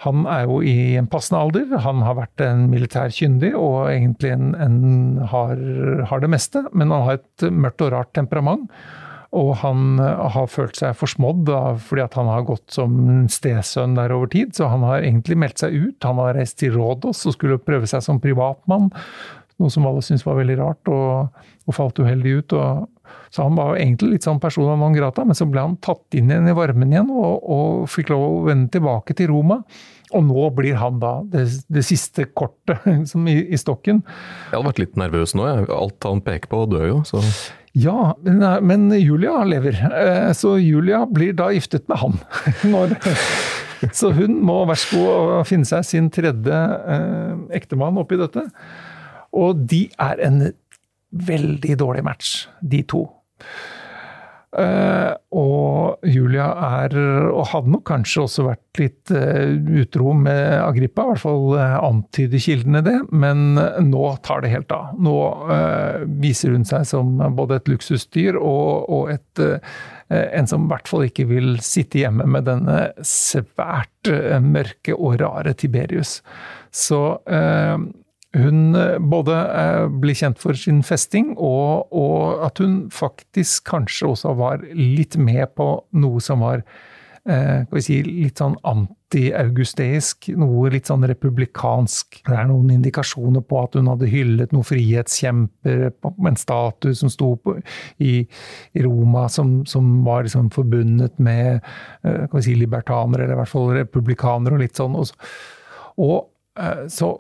Han 0.06 0.24
er 0.32 0.46
jo 0.48 0.62
i 0.64 0.96
en 0.96 1.10
passende 1.12 1.42
alder, 1.44 1.74
han 1.84 2.06
har 2.06 2.16
vært 2.22 2.46
en 2.46 2.70
militær 2.72 3.12
kyndig 3.12 3.52
og 3.58 3.90
egentlig 3.90 4.32
en, 4.32 4.54
en 4.56 4.80
har, 5.28 5.60
har 6.08 6.24
det 6.24 6.30
meste, 6.32 6.64
men 6.72 6.94
han 6.96 7.04
har 7.08 7.20
et 7.20 7.50
mørkt 7.52 7.84
og 7.84 7.92
rart 7.98 8.14
temperament. 8.16 8.70
Og 9.36 9.52
han 9.62 10.00
har 10.02 10.48
følt 10.50 10.80
seg 10.80 10.96
forsmådd 10.98 11.52
fordi 11.86 12.02
at 12.02 12.16
han 12.18 12.30
har 12.32 12.48
gått 12.48 12.74
som 12.74 12.96
stesønn 13.30 13.94
der 14.00 14.14
over 14.16 14.32
tid. 14.34 14.56
Så 14.58 14.72
han 14.72 14.82
har 14.88 15.04
egentlig 15.04 15.38
meldt 15.38 15.62
seg 15.62 15.76
ut. 15.76 16.08
Han 16.08 16.18
har 16.18 16.34
reist 16.40 16.58
til 16.64 16.74
Rådos 16.74 17.28
og 17.30 17.36
skulle 17.36 17.60
prøve 17.62 17.86
seg 17.90 18.02
som 18.02 18.22
privatmann. 18.24 18.90
Noe 19.60 19.72
som 19.74 19.86
alle 19.90 20.02
syntes 20.06 20.24
var 20.28 20.38
veldig 20.40 20.56
rart, 20.62 20.88
og, 20.88 21.44
og 21.68 21.76
falt 21.76 22.00
uheldig 22.00 22.38
ut. 22.40 22.56
Og, 22.56 22.88
så 23.34 23.46
han 23.46 23.58
var 23.58 23.74
jo 23.74 23.82
egentlig 23.84 24.16
litt 24.16 24.26
sånn 24.28 24.40
persona 24.42 24.76
non 24.80 24.96
grata, 24.96 25.26
men 25.28 25.38
så 25.38 25.48
ble 25.50 25.62
han 25.66 25.78
tatt 25.84 26.16
inn 26.18 26.32
igjen 26.32 26.48
i 26.50 26.56
varmen 26.58 26.94
igjen 26.94 27.10
og, 27.12 27.44
og 27.44 27.88
fikk 27.92 28.14
lov 28.14 28.26
å 28.26 28.44
vende 28.48 28.72
tilbake 28.74 29.16
til 29.20 29.32
Roma. 29.34 29.60
Og 30.18 30.24
nå 30.26 30.48
blir 30.58 30.80
han 30.82 30.98
da 31.02 31.20
det, 31.30 31.44
det 31.70 31.84
siste 31.86 32.26
kortet 32.34 32.82
liksom, 32.90 33.28
i, 33.30 33.38
i 33.54 33.60
stokken. 33.62 34.02
Jeg 34.50 34.56
hadde 34.56 34.70
vært 34.72 34.82
litt 34.82 34.98
nervøs 34.98 35.36
nå. 35.38 35.46
Jeg. 35.52 35.70
Alt 35.76 36.08
han 36.10 36.24
peker 36.26 36.50
på, 36.50 36.64
dør 36.72 36.88
jo. 36.90 37.00
Så 37.06 37.22
Ja, 37.78 38.16
men, 38.26 38.42
men 38.66 38.88
Julia 38.98 39.44
lever. 39.46 39.78
Eh, 39.86 40.32
Så 40.34 40.56
Julia 40.58 41.04
blir 41.06 41.36
da 41.38 41.52
giftet 41.54 41.86
med 41.92 42.02
han. 42.02 42.18
Når, 42.74 42.96
så 44.00 44.10
hun 44.18 44.40
må 44.46 44.64
vær 44.70 44.82
så 44.82 45.04
god 45.06 45.46
finne 45.50 45.70
seg 45.70 45.86
sin 45.86 46.10
tredje 46.14 46.58
eh, 46.96 47.36
ektemann 47.62 48.02
oppi 48.02 48.18
dette. 48.20 48.48
Og 49.38 49.68
de 49.70 49.86
er 50.00 50.24
en 50.26 50.42
veldig 51.10 51.76
dårlig 51.80 52.06
match, 52.06 52.48
de 52.62 52.84
to. 52.88 53.08
Uh, 54.50 55.14
og 55.38 56.08
Julia 56.10 56.48
er, 56.82 56.96
og 57.30 57.52
hadde 57.52 57.70
nok 57.70 57.84
kanskje 57.86 58.24
også 58.24 58.46
vært 58.48 58.80
litt 58.82 59.12
uh, 59.14 59.52
utro 59.78 60.16
med 60.18 60.56
Agrippa, 60.58 61.06
i 61.06 61.12
hvert 61.12 61.22
fall 61.22 61.54
uh, 61.54 61.76
antyder 61.86 62.42
kildene 62.42 62.82
det, 62.82 62.96
men 63.14 63.54
nå 63.86 64.08
tar 64.26 64.42
det 64.42 64.50
helt 64.56 64.74
av. 64.74 64.98
Nå 64.98 65.16
viser 66.24 66.56
hun 66.56 66.66
seg 66.66 66.88
som 66.90 67.14
både 67.38 67.60
et 67.60 67.70
luksusdyr 67.70 68.40
og, 68.42 68.90
og 68.90 69.14
et, 69.14 69.44
en 70.10 70.50
som 70.50 70.66
i 70.66 70.74
hvert 70.74 70.90
fall 70.90 71.06
ikke 71.06 71.28
vil 71.30 71.60
sitte 71.62 72.02
hjemme 72.02 72.26
med 72.26 72.50
denne 72.50 72.82
svært 73.06 74.10
mørke 74.42 74.98
og 74.98 75.20
rare 75.22 75.54
Tiberius. 75.54 76.20
Så 76.74 77.20
hun 78.38 78.76
eh, 78.78 79.00
både 79.02 79.38
ble 79.90 80.04
blir 80.04 80.18
kjent 80.18 80.40
for 80.42 80.58
sin 80.58 80.84
festing, 80.86 81.34
og, 81.38 81.90
og, 81.90 82.46
at 82.46 82.62
hun 82.62 82.84
faktisk 82.94 83.66
kanskje 83.70 84.14
også 84.14 84.36
var 84.38 84.64
litt 84.74 85.18
med 85.18 85.50
på 85.58 85.72
noe 85.98 86.22
som 86.22 86.46
var 86.46 86.62
eh, 87.26 87.80
si, 87.82 88.00
litt 88.06 88.42
sånn 88.42 88.56
anti-augusteisk, 88.70 90.30
noe 90.40 90.70
litt 90.74 90.90
sånn 90.90 91.08
republikansk. 91.10 92.20
Det 92.28 92.36
er 92.36 92.50
noen 92.50 92.70
indikasjoner 92.76 93.44
på 93.46 93.64
at 93.64 93.78
hun 93.80 93.90
hadde 93.92 94.10
hyllet 94.12 94.54
noen 94.54 94.68
frihetskjemper 94.68 95.88
med 96.12 96.32
en 96.34 96.40
statue 96.40 96.98
som 96.98 97.10
sto 97.14 97.32
i, 97.98 98.28
Roma, 98.86 99.28
som, 99.34 99.64
som 99.70 100.04
var 100.06 100.28
liksom 100.28 100.52
forbundet 100.54 101.18
med 101.18 101.64
eh, 102.06 102.38
si, 102.44 102.54
libertanere, 102.60 103.26
eller 103.26 103.40
i 103.40 103.42
hvert 103.42 103.54
fall 103.56 103.74
republikanere, 103.80 104.58
og 104.58 104.64
litt 104.68 104.78
sånn. 104.78 105.00
Og, 105.00 105.34
og 105.98 106.62
eh, 106.62 106.86
så 106.94 107.16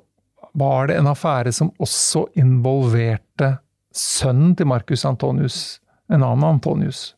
var 0.54 0.90
det 0.90 0.98
en 1.00 1.12
affære 1.12 1.54
som 1.56 1.72
også 1.82 2.26
involverte 2.40 3.58
sønnen 3.96 4.56
til 4.58 4.70
Marcus 4.70 5.06
Antonius, 5.06 5.80
en 6.10 6.24
annen 6.24 6.56
Antonius. 6.56 7.14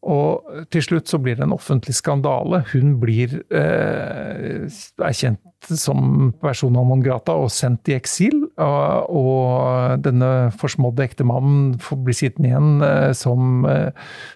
Og 0.00 0.46
til 0.72 0.80
slutt 0.80 1.10
så 1.12 1.18
blir 1.20 1.36
det 1.36 1.44
en 1.44 1.52
offentlig 1.52 1.92
skandale. 1.92 2.62
Hun 2.72 2.94
blir 3.02 3.34
eh, 3.52 4.64
er 4.64 5.16
kjent 5.16 5.68
som 5.76 6.30
persona 6.40 6.80
non 6.80 7.02
grata 7.04 7.34
og 7.36 7.50
sendt 7.52 7.90
i 7.92 7.98
eksil. 7.98 8.46
Og, 8.56 9.10
og 9.12 10.00
denne 10.06 10.48
forsmådde 10.56 11.04
ektemannen 11.04 11.74
blir 12.06 12.16
sittende 12.16 12.48
igjen 12.48 12.86
eh, 12.86 13.10
som, 13.16 13.66
eh, 13.68 13.90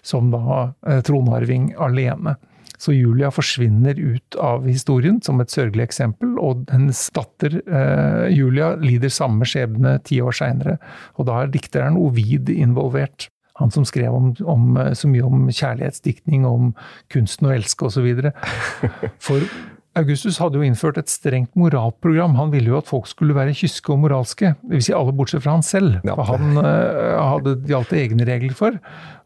som 0.05 0.29
da 0.33 0.67
eh, 0.85 1.01
tronarving 1.05 1.71
alene. 1.81 2.37
Så 2.81 2.95
Julia 2.95 3.31
forsvinner 3.33 3.99
ut 3.99 4.37
av 4.41 4.65
historien 4.67 5.21
som 5.25 5.39
et 5.41 5.53
sørgelig 5.53 5.87
eksempel, 5.87 6.35
og 6.41 6.65
hennes 6.73 7.05
datter 7.15 7.59
eh, 7.63 8.25
Julia 8.35 8.73
lider 8.81 9.13
samme 9.13 9.47
skjebne 9.47 9.97
ti 10.07 10.19
år 10.23 10.35
seinere. 10.35 10.77
Og 11.19 11.29
da 11.29 11.43
er 11.43 11.53
dikteren 11.53 11.99
Ovid 11.99 12.51
involvert. 12.53 13.29
Han 13.61 13.71
som 13.71 13.85
skrev 13.87 14.11
om, 14.11 14.33
om, 14.43 14.75
så 14.99 15.07
mye 15.07 15.23
om 15.23 15.45
kjærlighetsdiktning, 15.47 16.43
om 16.47 16.73
kunsten 17.13 17.47
å 17.47 17.53
elske 17.55 17.87
osv. 17.87 18.09
For 19.25 19.45
Augustus 19.95 20.37
hadde 20.41 20.59
jo 20.59 20.65
innført 20.65 20.97
et 20.99 21.11
strengt 21.11 21.53
moralprogram. 21.55 22.35
Han 22.35 22.51
ville 22.51 22.71
jo 22.73 22.79
at 22.81 22.89
folk 22.89 23.07
skulle 23.07 23.35
være 23.37 23.55
kyske 23.55 23.93
og 23.93 24.01
moralske. 24.03 24.51
Dvs. 24.67 24.89
Si 24.89 24.95
alle 24.95 25.13
bortsett 25.15 25.43
fra 25.45 25.55
han 25.55 25.63
selv. 25.63 26.01
Ja. 26.03 26.17
For 26.17 26.35
han 26.35 26.59
uh, 26.59 27.15
hadde 27.21 27.55
gjaldt 27.69 27.95
egne 27.95 28.27
regler 28.27 28.57
for. 28.57 28.75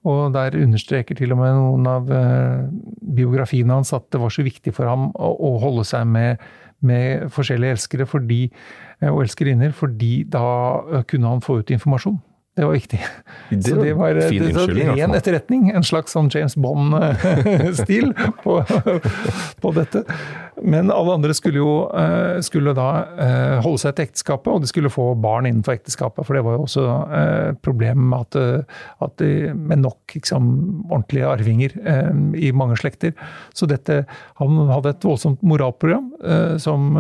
Og 0.10 0.36
der 0.36 0.60
understreker 0.60 1.18
til 1.18 1.34
og 1.34 1.42
med 1.42 1.58
noen 1.58 1.90
av 1.90 2.14
uh, 2.14 2.70
biografiene 3.18 3.80
hans 3.80 3.96
at 3.98 4.06
det 4.14 4.22
var 4.22 4.34
så 4.34 4.46
viktig 4.46 4.76
for 4.78 4.90
ham 4.90 5.10
å, 5.18 5.34
å 5.50 5.56
holde 5.64 5.88
seg 5.90 6.06
med, 6.08 6.46
med 6.86 7.28
forskjellige 7.34 7.80
elskere 7.80 8.10
fordi, 8.10 8.46
uh, 9.02 9.10
og 9.10 9.24
elskerinner, 9.26 9.74
fordi 9.76 10.22
da 10.30 11.02
kunne 11.10 11.34
han 11.34 11.46
få 11.46 11.64
ut 11.64 11.74
informasjon. 11.74 12.22
Det 12.60 12.66
var 12.66 12.74
viktig. 12.74 13.00
Det 13.50 13.64
så 13.64 13.76
det 13.84 13.94
var 13.96 14.18
fin 14.28 14.44
det, 14.44 14.54
så 14.54 14.66
ren 14.68 15.14
etterretning. 15.16 15.70
En 15.72 15.86
slags 15.88 16.12
sånn 16.12 16.28
James 16.34 16.58
Bond-stil 16.60 18.12
på, 18.44 18.58
på, 19.64 19.72
dette. 19.78 20.02
Men 20.64 20.92
alle 20.92 21.16
andre 21.18 21.34
skulle 21.36 21.60
jo 21.62 21.74
eh, 21.96 22.40
skulle 22.46 22.74
da 22.78 22.88
eh, 23.22 23.58
holde 23.64 23.82
seg 23.82 23.96
til 23.96 24.08
ekteskapet, 24.08 24.50
og 24.52 24.64
de 24.64 24.70
skulle 24.70 24.92
få 24.92 25.12
barn 25.22 25.48
innenfor 25.50 25.78
ekteskapet. 25.78 26.26
For 26.28 26.38
det 26.38 26.44
var 26.46 26.58
jo 26.58 26.66
også 26.66 26.86
et 26.86 27.14
eh, 27.20 27.60
problem 27.66 28.16
at, 28.18 28.38
at 29.06 29.16
de, 29.22 29.52
med 29.56 29.84
nok 29.84 30.16
liksom, 30.18 30.50
ordentlige 30.90 31.30
arvinger 31.30 31.76
i 32.38 32.52
mange 32.56 32.80
slekter. 32.80 33.14
Så 33.56 33.68
dette, 33.70 34.02
han 34.40 34.60
hadde 34.72 34.94
et 34.94 35.06
voldsomt 35.06 35.42
moralprogram 35.46 36.10
som, 36.62 36.98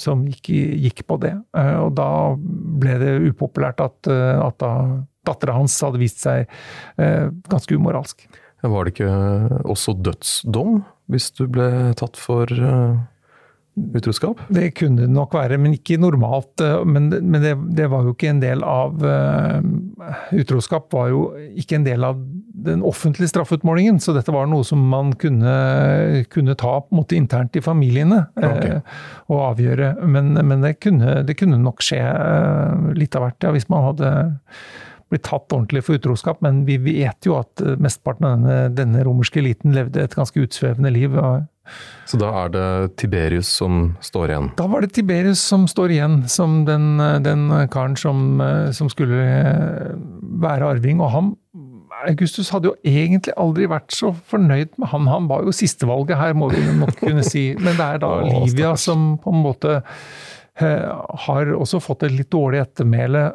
som 0.00 0.24
gikk, 0.30 0.50
gikk, 0.86 1.04
på 1.06 1.18
det. 1.22 1.34
Og 1.54 1.92
da 1.98 2.08
ble 2.36 2.96
det 3.02 3.12
upopulært 3.28 3.82
at, 3.84 4.08
at 4.08 4.58
da 4.62 4.72
dattera 5.26 5.56
hans 5.58 5.76
hadde 5.84 6.00
vist 6.00 6.22
seg 6.24 6.48
ganske 6.96 7.76
umoralsk. 7.76 8.26
Var 8.66 8.86
det 8.86 8.94
ikke 8.94 9.10
også 9.68 9.94
dødsdom 10.00 10.80
hvis 11.12 11.30
du 11.38 11.46
ble 11.50 11.68
tatt 11.98 12.18
for 12.18 12.50
uh, 12.50 12.96
utroskap? 13.94 14.40
Det 14.52 14.72
kunne 14.78 15.04
det 15.04 15.12
nok 15.12 15.36
være, 15.36 15.58
men 15.60 15.76
ikke 15.76 16.00
normalt. 16.02 16.54
Uh, 16.62 16.82
men, 16.88 17.08
men 17.12 17.42
det, 17.42 17.54
det, 17.78 17.88
var 17.92 18.06
jo 18.06 18.14
ikke 18.16 18.32
en 18.32 18.42
del 18.42 18.64
av 18.66 19.04
uh, 19.04 19.60
Utroskap 20.36 20.90
var 20.94 21.12
jo 21.12 21.28
ikke 21.58 21.78
en 21.78 21.86
del 21.86 22.06
av 22.06 22.18
den 22.66 22.82
offentlige 22.86 23.30
straffeutmålingen, 23.30 24.00
så 24.02 24.14
dette 24.16 24.32
var 24.34 24.48
noe 24.50 24.64
som 24.66 24.80
man 24.90 25.12
kunne, 25.20 25.52
kunne 26.32 26.56
ta 26.58 26.78
på 26.82 26.90
en 26.90 26.98
måte 26.98 27.18
internt 27.18 27.58
i 27.58 27.62
familiene 27.62 28.24
okay. 28.34 28.80
og 29.30 29.42
avgjøre. 29.52 29.92
Men, 30.08 30.32
men 30.40 30.64
det, 30.64 30.78
kunne, 30.82 31.20
det, 31.28 31.36
kunne, 31.38 31.60
nok 31.62 31.84
skje 31.84 32.00
litt 32.98 33.14
av 33.14 33.28
hvert, 33.28 33.38
ja, 33.44 33.52
hvis 33.54 33.68
man 33.70 33.86
hadde 33.92 34.10
blitt 35.12 35.26
tatt 35.28 35.52
ordentlig 35.54 35.84
for 35.86 35.98
utroskap, 35.98 36.40
men 36.44 36.64
vi 36.66 36.78
vet 36.82 37.28
jo 37.28 37.36
at 37.38 37.62
eh, 37.62 37.76
mesteparten 37.82 38.26
av 38.26 38.38
denne, 38.38 38.56
denne 38.74 39.04
romerske 39.06 39.42
eliten 39.42 39.76
levde 39.76 40.02
et 40.02 40.16
ganske 40.16 40.40
utsvevende 40.42 40.92
liv. 40.94 41.14
Så 42.06 42.18
da 42.20 42.30
er 42.44 42.52
det 42.54 42.66
Tiberius 43.00 43.48
som 43.58 43.96
står 44.04 44.30
igjen? 44.30 44.50
Da 44.58 44.68
var 44.70 44.84
det 44.84 44.92
Tiberius 44.94 45.42
som 45.42 45.66
står 45.70 45.96
igjen, 45.96 46.20
som 46.30 46.60
den, 46.68 47.00
den 47.26 47.48
karen 47.72 47.96
som, 47.98 48.40
eh, 48.42 48.70
som, 48.76 48.90
skulle 48.92 49.22
eh, 49.22 49.96
være 50.42 50.76
arving. 50.76 51.02
Og 51.02 51.12
han 51.14 51.34
Augustus 52.06 52.50
hadde 52.52 52.68
jo 52.68 52.74
egentlig 52.84 53.32
aldri 53.40 53.66
vært 53.70 53.94
så 53.94 54.12
fornøyd 54.30 54.74
med 54.76 54.90
han. 54.92 55.08
Han 55.10 55.28
var 55.30 55.46
jo 55.46 55.54
sistevalget 55.54 56.18
her, 56.20 56.36
må 56.36 56.50
vi 56.52 56.60
nok 56.76 56.98
kunne 57.00 57.24
si. 57.26 57.48
Men 57.58 57.78
det 57.78 57.86
er 57.86 58.02
da 58.04 58.12
Livia 58.28 58.74
som 58.80 59.14
på 59.22 59.32
en 59.32 59.44
måte 59.46 59.78
har 60.56 61.50
også 61.52 61.82
fått 61.84 62.06
et 62.06 62.14
litt 62.16 62.30
dårlig 62.32 62.62
ettermæle 62.62 63.26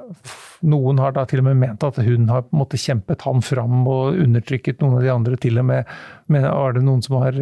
noen 0.67 0.99
har 1.01 1.13
da 1.15 1.23
til 1.29 1.41
og 1.41 1.49
med 1.49 1.60
ment 1.62 1.86
at 1.86 1.99
hun 2.05 2.29
har 2.29 2.45
på 2.45 2.55
en 2.55 2.62
måte 2.62 2.79
kjempet 2.81 3.25
han 3.25 3.41
fram 3.45 3.86
og 3.89 4.19
undertrykket 4.21 4.81
noen 4.81 4.99
av 4.99 5.05
de 5.05 5.13
andre. 5.13 5.39
Til 5.41 5.62
og 5.62 5.67
med 5.69 5.89
men 6.31 6.45
var 6.45 6.77
det 6.77 6.84
noen 6.86 7.01
som 7.05 7.17
har 7.21 7.39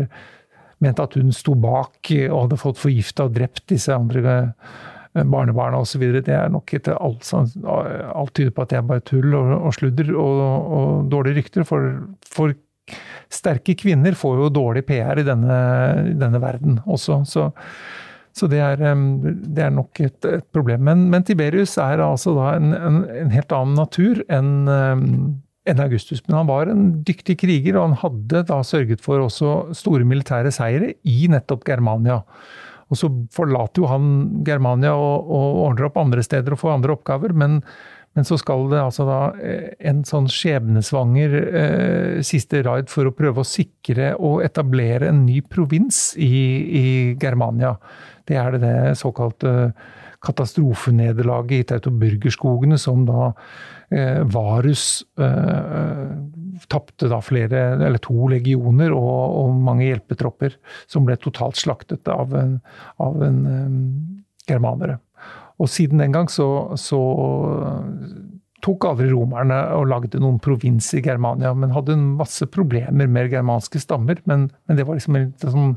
ment 0.83 1.01
at 1.03 1.17
hun 1.19 1.33
sto 1.35 1.55
bak 1.59 2.11
og 2.29 2.37
hadde 2.45 2.61
fått 2.61 2.79
forgifta 2.79 3.27
og 3.27 3.35
drept 3.35 3.65
disse 3.71 3.91
andre 3.91 4.35
eh, 4.37 5.25
barnebarna 5.27 5.81
osv. 5.83 6.05
Det 6.23 6.35
er 6.35 6.51
nok 6.53 6.73
etter 6.77 6.95
alt, 6.95 7.27
alt 7.35 8.33
tyder 8.37 8.55
på 8.55 8.63
at 8.63 8.71
det 8.71 8.79
er 8.79 8.87
bare 8.87 9.05
tull 9.07 9.35
og, 9.35 9.53
og 9.59 9.75
sludder 9.75 10.13
og, 10.15 10.43
og 10.79 11.11
dårlige 11.11 11.41
rykter. 11.41 11.67
For, 11.67 11.91
for, 12.27 12.55
sterke 13.29 13.75
kvinner 13.77 14.15
får 14.17 14.39
jo 14.39 14.53
dårlig 14.53 14.81
PR 14.87 15.19
i 15.21 15.27
denne, 15.27 15.57
denne 16.17 16.39
verden 16.41 16.79
også. 16.89 17.19
så 17.29 17.51
så 18.39 18.47
det 18.51 18.61
er, 18.63 18.79
det 18.79 19.65
er 19.65 19.75
nok 19.75 19.99
et, 20.05 20.17
et 20.25 20.47
problem. 20.55 20.85
Men, 20.87 21.05
men, 21.11 21.25
Tiberius 21.27 21.75
er 21.81 22.01
altså 22.03 22.33
da 22.37 22.53
en, 22.55 22.71
en, 22.77 23.03
en 23.25 23.35
helt 23.35 23.53
annen 23.55 23.77
natur 23.79 24.23
enn 24.31 25.39
enn 25.69 25.83
Augustus. 25.83 26.23
Men 26.25 26.39
han 26.39 26.49
var 26.49 26.71
en 26.71 26.87
dyktig 27.05 27.35
kriger, 27.43 27.77
og 27.77 27.89
han 27.89 27.99
hadde 28.01 28.45
da 28.49 28.61
sørget 28.65 29.03
for 29.05 29.21
også 29.21 29.75
store 29.77 30.07
militære 30.07 30.53
seire 30.55 30.93
i 31.05 31.27
nettopp 31.29 31.67
Germania. 31.67 32.21
Og 32.89 32.97
så 32.97 33.11
forlater 33.35 33.83
jo 33.83 33.89
han 33.91 34.07
Germania 34.47 34.95
og, 34.97 35.29
og 35.29 35.59
ordner 35.67 35.89
opp 35.89 35.99
andre 36.01 36.23
steder 36.25 36.55
og 36.55 36.61
får 36.63 36.77
andre 36.79 36.95
oppgaver, 36.95 37.35
men, 37.37 37.59
men 38.19 38.25
så 38.27 38.35
skal 38.35 38.65
det 38.67 38.81
altså 38.83 39.05
da 39.07 39.19
eh, 39.39 39.69
en 39.87 40.01
sånn 40.03 40.25
skjebnesvanger 40.27 41.35
eh, 41.39 42.17
siste 42.27 42.59
raid 42.67 42.89
for 42.91 43.07
å 43.07 43.13
prøve 43.15 43.45
å 43.45 43.47
sikre 43.47 44.11
og 44.17 44.41
etablere 44.43 45.07
en 45.07 45.21
ny 45.23 45.37
provins 45.47 46.17
i, 46.19 46.27
i 46.27 46.83
Germania. 47.21 47.77
Det 48.27 48.35
er 48.35 48.57
det, 48.57 48.59
det 48.65 48.97
såkalte 48.99 49.71
katastrofenederlaget 50.19 51.61
i 51.61 51.67
Teutoburgerskogene, 51.71 52.75
som 52.81 53.07
da 53.07 53.29
eh, 53.87 54.19
Varus 54.27 55.05
eh, 55.15 56.11
tapte 56.67 57.07
da 57.07 57.21
flere, 57.23 57.63
eller 57.79 58.03
to 58.03 58.27
legioner 58.35 58.91
og, 58.91 59.15
og, 59.45 59.53
mange 59.63 59.87
hjelpetropper, 59.87 60.59
som 60.91 61.07
ble 61.07 61.15
totalt 61.23 61.55
slaktet 61.55 62.11
av 62.11 62.35
en, 62.35 62.57
av 62.99 63.23
en 63.23 63.45
um, 63.47 63.79
germanere. 64.43 64.99
Og 65.59 65.69
siden 65.69 66.01
den 66.01 66.13
gang 66.15 66.29
så, 66.31 66.47
så 66.79 66.99
tok 68.63 68.87
aldri 68.89 69.09
romerne 69.11 69.57
og 69.77 69.87
lagde 69.89 70.19
noen 70.21 70.39
provins 70.43 70.91
i 70.97 71.03
Germania, 71.03 71.51
men 71.55 71.73
hadde 71.75 71.95
masse 71.99 72.47
problemer 72.51 73.07
med 73.11 73.31
germanske 73.31 73.81
stammer. 73.81 74.19
Men, 74.29 74.49
men 74.67 74.79
det 74.79 74.85
var 74.87 74.99
liksom 74.99 75.19
et 75.19 75.45
sånn 75.45 75.75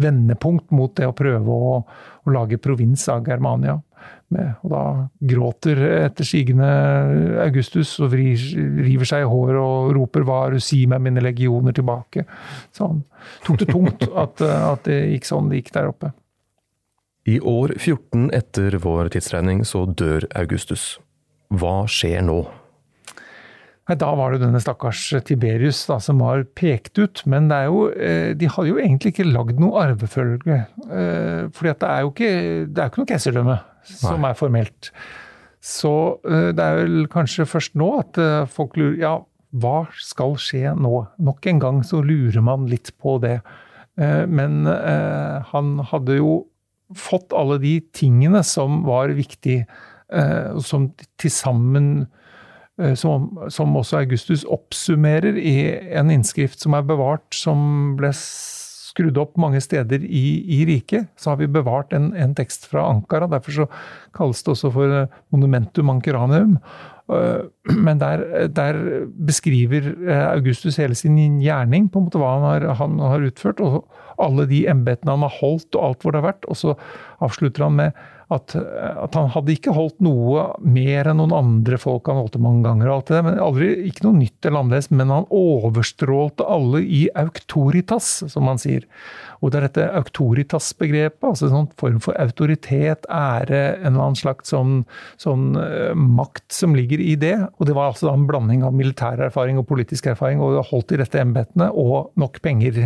vendepunkt 0.00 0.72
mot 0.76 0.92
det 0.98 1.08
å 1.08 1.16
prøve 1.16 1.60
å, 1.70 1.78
å 1.80 2.34
lage 2.34 2.60
provins 2.62 3.06
av 3.12 3.28
Germania. 3.28 3.78
Med, 4.32 4.54
og 4.64 4.72
da 4.72 4.82
gråter 5.32 5.80
etter 6.06 6.24
sigende 6.24 6.68
Augustus 7.42 7.96
og 8.00 8.12
vrir, 8.14 8.40
river 8.80 9.08
seg 9.08 9.24
i 9.24 9.28
håret 9.28 9.58
og 9.60 9.90
roper 9.96 10.24
'hva 10.24 10.60
si 10.62 10.84
meg 10.88 11.02
mine 11.02 11.24
legioner 11.24 11.74
tilbake'? 11.76 12.24
Så 12.72 12.86
han 12.86 13.02
tok 13.44 13.58
det 13.58 13.68
tungt 13.72 14.06
at, 14.08 14.40
at 14.40 14.84
det 14.86 15.00
gikk 15.16 15.28
sånn 15.28 15.50
det 15.50 15.60
gikk 15.60 15.72
der 15.74 15.90
oppe. 15.90 16.12
I 17.28 17.36
år 17.40 17.74
14 17.76 18.30
etter 18.32 18.78
vår 18.80 19.10
tidsregning 19.12 19.60
så 19.68 19.84
dør 19.84 20.24
Augustus. 20.40 20.94
Hva 21.52 21.84
skjer 21.90 22.22
nå? 22.24 22.40
Da 23.90 24.10
var 24.14 24.32
det 24.32 24.44
denne 24.44 24.60
stakkars 24.62 25.02
Tiberius 25.26 25.82
da, 25.88 25.96
som 26.00 26.20
var 26.22 26.44
pekt 26.56 26.98
ut. 27.00 27.24
Men 27.28 27.50
jo, 27.66 27.88
eh, 27.90 28.32
de 28.38 28.48
hadde 28.48 28.70
jo 28.70 28.78
egentlig 28.78 29.12
ikke 29.12 29.26
lagd 29.26 29.58
noe 29.60 29.82
arvefølge. 29.82 30.60
For 30.86 31.58
fordi 31.58 31.74
det 31.82 31.88
er 31.88 32.04
jo 32.04 32.12
ikke, 32.12 32.30
det 32.70 32.84
er 32.84 32.92
ikke 32.92 33.02
noe 33.02 33.10
keiserdømme 33.10 33.56
som 33.90 34.28
er 34.28 34.38
formelt. 34.38 34.92
Så 35.60 35.94
eh, 36.24 36.52
det 36.54 36.64
er 36.64 36.78
vel 36.84 37.10
kanskje 37.10 37.48
først 37.50 37.76
nå 37.76 37.90
at 37.98 38.22
folk 38.52 38.78
lurer 38.80 39.00
Ja, 39.02 39.16
hva 39.50 39.88
skal 39.98 40.38
skje 40.38 40.76
nå? 40.78 41.02
Nok 41.18 41.50
en 41.50 41.60
gang 41.60 41.82
så 41.84 42.00
lurer 42.06 42.40
man 42.46 42.70
litt 42.70 42.94
på 43.02 43.18
det. 43.20 43.40
Men 44.00 44.62
han 45.50 45.72
hadde 45.90 46.14
jo 46.16 46.30
fått 46.96 47.34
alle 47.36 47.60
de 47.62 47.76
tingene 47.94 48.42
som 48.46 48.82
var 48.86 49.12
viktige 49.14 49.66
Eh, 50.10 50.58
som 50.58 50.88
til 51.22 51.30
sammen 51.30 51.90
eh, 52.80 52.96
som, 52.98 53.28
som, 53.52 53.76
også 53.78 54.00
Augustus 54.00 54.42
oppsummerer 54.42 55.38
i 55.38 55.54
en 55.94 56.10
innskrift 56.10 56.58
som 56.64 56.74
er 56.74 56.86
bevart, 56.88 57.28
som 57.36 57.92
ble 57.98 58.10
skrudd 58.16 59.20
opp 59.22 59.36
mange 59.38 59.60
steder 59.62 60.02
i, 60.02 60.24
i 60.50 60.64
riket. 60.66 61.06
Så 61.14 61.30
har 61.30 61.38
vi 61.38 61.46
bevart 61.46 61.94
en, 61.94 62.10
en, 62.18 62.34
tekst 62.34 62.66
fra 62.72 62.88
Ankara. 62.90 63.30
Derfor 63.30 63.54
så 63.54 63.68
kalles 64.16 64.42
det 64.42 64.56
også 64.56 64.72
for 64.74 64.96
Monumentum 65.30 65.92
Ankeranium. 65.94 66.56
Eh, 67.10 67.72
men 67.74 68.00
der, 68.00 68.24
der, 68.54 68.78
beskriver 69.26 69.90
Augustus 70.30 70.78
hele 70.80 70.94
sin 70.94 71.40
gjerning, 71.42 71.90
på 71.90 72.00
en 72.00 72.08
måte 72.08 72.20
hva 72.22 72.36
han 72.36 72.46
har, 72.46 72.68
han 72.80 72.98
har 73.02 73.26
utført, 73.26 73.60
og 73.60 73.84
alle 74.20 74.46
de 74.50 74.64
embetene 74.70 75.16
han 75.16 75.26
har 75.26 75.36
holdt, 75.40 75.74
og 75.74 75.84
alt 75.84 76.04
hvor 76.04 76.14
det 76.14 76.22
har 76.22 76.30
vært. 76.32 76.48
Og 76.50 76.58
så 76.60 76.76
avslutter 77.24 77.66
han 77.66 77.78
med 77.80 78.00
at, 78.30 78.54
at, 78.54 79.16
han 79.18 79.30
hadde 79.34 79.54
ikke 79.56 79.72
holdt 79.74 79.98
noe 80.04 80.44
mer 80.62 81.08
enn 81.10 81.18
noen 81.18 81.32
andre 81.34 81.78
folk 81.82 82.06
han 82.06 82.20
holdt 82.20 82.36
mange 82.42 82.62
ganger. 82.62 82.86
og 82.86 82.94
alt 82.94 83.08
det 83.08 83.16
der, 83.16 83.24
men 83.26 83.40
aldri, 83.42 83.70
Ikke 83.88 84.04
noe 84.06 84.18
nytt 84.20 84.46
eller 84.46 84.62
annerledes, 84.62 84.90
men 84.94 85.10
han 85.10 85.26
overstrålte 85.34 86.46
alle 86.46 86.82
i 86.86 87.00
auctoritas, 87.18 88.12
som 88.30 88.46
han 88.46 88.60
sier. 88.62 88.86
Og 89.40 89.50
det 89.50 89.58
er 89.58 89.66
dette 89.66 89.86
auctoritas-begrepet, 89.98 91.24
altså 91.26 91.48
en 91.48 91.56
sånn 91.56 91.70
form 91.80 91.98
for 92.04 92.18
autoritet, 92.22 93.08
ære, 93.10 93.62
en 93.80 93.90
eller 93.90 94.04
annen 94.06 94.20
slags 94.20 94.54
sånn, 94.54 94.84
sånn 95.18 95.50
uh, 95.58 95.90
makt 95.98 96.54
som 96.54 96.76
ligger 96.78 97.02
i 97.02 97.16
det. 97.18 97.34
Og 97.58 97.66
det 97.66 97.74
var 97.74 97.90
altså 97.90 98.12
en 98.12 98.28
blanding 98.30 98.62
av 98.66 98.76
militær 98.78 99.24
erfaring 99.26 99.58
og 99.58 99.66
politisk 99.72 100.06
erfaring, 100.12 100.38
og 100.44 100.62
holdt 100.70 100.94
i 100.94 101.02
dette 101.02 101.18
embetene, 101.18 101.72
og 101.74 102.12
nok 102.20 102.38
penger. 102.46 102.78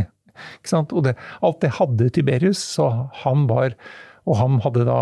Ikke 0.56 0.72
sant? 0.72 0.96
Og 0.96 1.04
det, 1.10 1.18
alt 1.44 1.60
det 1.60 1.74
hadde 1.82 2.10
Tiberius, 2.16 2.64
så 2.78 2.88
han 3.26 3.44
var 3.50 3.76
og 4.24 4.38
han 4.40 4.60
hadde 4.64 4.86
da 4.88 4.98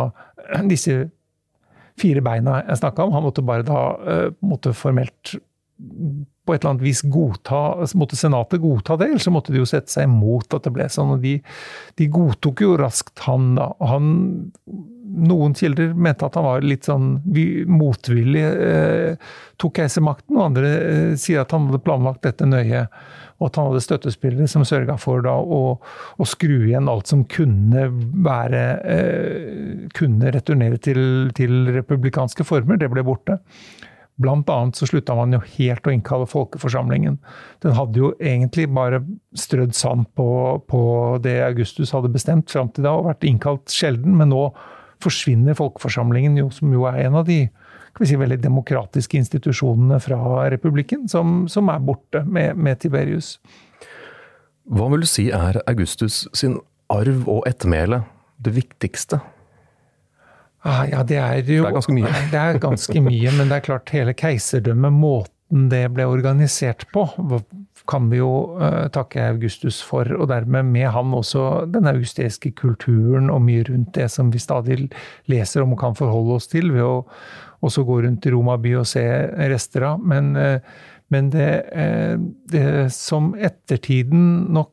disse 0.73 0.99
fire 2.01 2.23
beina 2.25 2.63
jeg 2.67 2.83
snakka 2.83 3.07
om. 3.07 3.17
Han 3.17 3.27
måtte 3.27 3.45
bare 3.47 3.67
da 3.67 3.81
eh, 4.09 4.29
måtte 4.45 4.75
formelt 4.77 5.37
på 6.47 6.55
et 6.55 6.63
eller 6.63 6.73
annet 6.73 6.85
vis 6.85 7.01
godta 7.11 7.61
Måtte 7.99 8.19
Senatet 8.19 8.61
godta 8.63 8.97
det, 9.01 9.09
eller 9.11 9.23
så 9.23 9.33
måtte 9.35 9.55
de 9.55 9.63
jo 9.63 9.67
sette 9.69 9.91
seg 9.91 10.07
imot 10.07 10.55
at 10.55 10.67
det 10.67 10.73
ble 10.75 10.87
sånn. 10.93 11.17
og 11.17 11.25
De, 11.25 11.37
de 11.99 12.09
godtok 12.13 12.63
jo 12.65 12.77
raskt 12.79 13.25
han, 13.27 13.55
da. 13.59 13.73
han 13.91 14.13
noen 15.13 15.57
kilder 15.59 15.93
mente 15.95 16.27
at 16.27 16.39
han 16.39 16.47
var 16.47 16.65
litt 16.67 16.89
sånn 16.89 17.17
motvillig, 17.71 18.45
eh, 18.69 19.33
tok 19.61 19.81
keisermakten, 19.81 20.39
og 20.39 20.47
andre 20.51 20.71
eh, 20.79 21.11
sier 21.21 21.45
at 21.45 21.53
han 21.55 21.69
hadde 21.69 21.85
planlagt 21.85 22.25
dette 22.27 22.49
nøye 22.49 22.87
og 23.43 23.49
at 23.49 23.59
han 23.59 23.71
hadde 23.73 23.83
støttespillere 23.83 24.49
som 24.51 24.65
sørga 24.67 24.95
for 25.03 25.25
da 25.27 25.35
å, 25.35 25.63
å, 25.75 26.27
skru 26.29 26.69
igjen 26.69 26.91
alt 26.91 27.11
som 27.11 27.25
kunne 27.27 27.89
være 28.23 28.65
eh, 28.87 29.89
Kunne 29.97 30.31
returnere 30.35 30.79
til, 30.83 31.33
til, 31.37 31.67
republikanske 31.75 32.47
former. 32.47 32.79
Det 32.79 32.89
ble 32.93 33.03
borte. 33.07 33.41
Blant 34.23 34.51
annet 34.53 34.79
så 34.79 34.87
slutta 34.87 35.17
man 35.19 35.35
jo 35.35 35.41
helt 35.57 35.89
å 35.89 35.93
innkalle 35.93 36.29
folkeforsamlingen. 36.31 37.19
Den 37.65 37.75
hadde 37.75 37.99
jo 37.99 38.13
egentlig 38.21 38.69
bare 38.71 39.03
strødd 39.39 39.75
sand 39.75 40.07
på, 40.19 40.29
på 40.71 40.83
det 41.25 41.41
Augustus 41.49 41.95
hadde 41.97 42.13
bestemt 42.15 42.53
fram 42.53 42.71
til 42.71 42.87
da, 42.87 42.95
og 42.95 43.09
vært 43.11 43.27
innkalt 43.27 43.75
sjelden. 43.75 44.15
Men 44.21 44.31
nå 44.33 44.45
forsvinner 45.03 45.57
folkeforsamlingen, 45.59 46.39
jo, 46.41 46.49
som 46.55 46.73
jo 46.75 46.87
er 46.91 47.03
en 47.07 47.19
av 47.21 47.27
de 47.29 47.45
si, 48.01 48.17
veldig 48.17 48.39
demokratiske 48.43 49.19
institusjonene 49.21 49.99
fra 50.03 50.49
republikken, 50.53 51.09
som, 51.13 51.45
som 51.53 51.71
er 51.73 51.83
borte 51.85 52.25
med, 52.25 52.57
med, 52.57 52.81
Tiberius. 52.83 53.37
Hva 54.73 54.89
vil 54.93 55.05
du 55.05 55.11
si 55.11 55.29
er 55.35 55.61
Augustus 55.67 56.25
sin 56.37 56.61
arv 56.93 57.29
og 57.31 57.45
ettermæle 57.51 58.03
det 58.43 58.55
viktigste? 58.57 59.21
Ah, 60.63 60.85
ja, 60.87 61.03
det 61.03 61.19
er 61.19 61.41
jo 61.43 61.65
Det 61.65 61.73
er 61.73 61.75
ganske 61.75 61.95
mye. 61.97 62.11
Det 62.33 62.39
er 62.39 62.59
ganske 62.63 63.01
mye, 63.03 63.31
men 63.35 63.49
det 63.51 63.57
er 63.57 63.65
klart 63.67 63.91
hele 63.91 64.15
keiserdømmet, 64.15 64.95
måten 65.53 65.69
det 65.69 65.93
ble 65.93 66.07
organisert 66.07 66.87
på, 66.93 67.07
kan 67.87 68.09
vi 68.11 68.19
jo 68.21 68.57
uh, 68.59 68.89
takke 68.91 69.21
Augustus 69.21 69.83
for, 69.83 70.07
og 70.17 70.29
dermed 70.29 70.65
med 70.65 70.91
han 70.91 71.13
også 71.13 71.67
den 71.67 71.87
augustiske 71.87 72.53
kulturen 72.55 73.31
og 73.31 73.43
mye 73.43 73.65
rundt 73.65 73.95
det 73.95 74.11
som 74.11 74.33
vi 74.33 74.39
stadig 74.39 74.91
leser 75.27 75.63
om 75.63 75.73
og 75.75 75.81
kan 75.81 75.95
forholde 75.95 76.37
oss 76.37 76.49
til, 76.49 76.73
ved 76.73 76.83
å, 76.83 77.05
også 77.63 77.85
gå 77.85 78.03
rundt 78.05 78.27
i 78.27 78.33
Roma 78.33 78.57
by 78.57 78.77
og 78.81 78.87
se 78.87 79.03
rester 79.51 79.83
av. 79.83 80.01
Men, 80.01 80.37
uh, 80.37 80.59
men 81.11 81.31
det, 81.31 81.67
uh, 81.75 82.17
det, 82.51 82.93
som 82.93 83.35
ettertiden 83.35 84.49
nok 84.53 84.71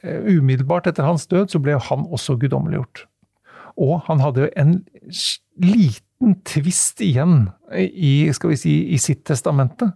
Umiddelbart 0.00 0.86
etter 0.86 1.04
hans 1.04 1.26
død 1.28 1.50
så 1.52 1.58
ble 1.60 1.74
han 1.76 2.06
også 2.08 2.38
guddommeliggjort. 2.40 3.02
Og 3.76 3.98
han 4.06 4.22
hadde 4.22 4.46
jo 4.46 4.50
en 4.56 4.70
liten 5.60 6.09
tvist 6.44 7.00
igjen 7.04 7.48
i, 7.72 8.28
skal 8.36 8.52
vi 8.52 8.60
si, 8.60 8.74
i 8.94 8.98
sitt 9.00 9.24
testamente. 9.28 9.92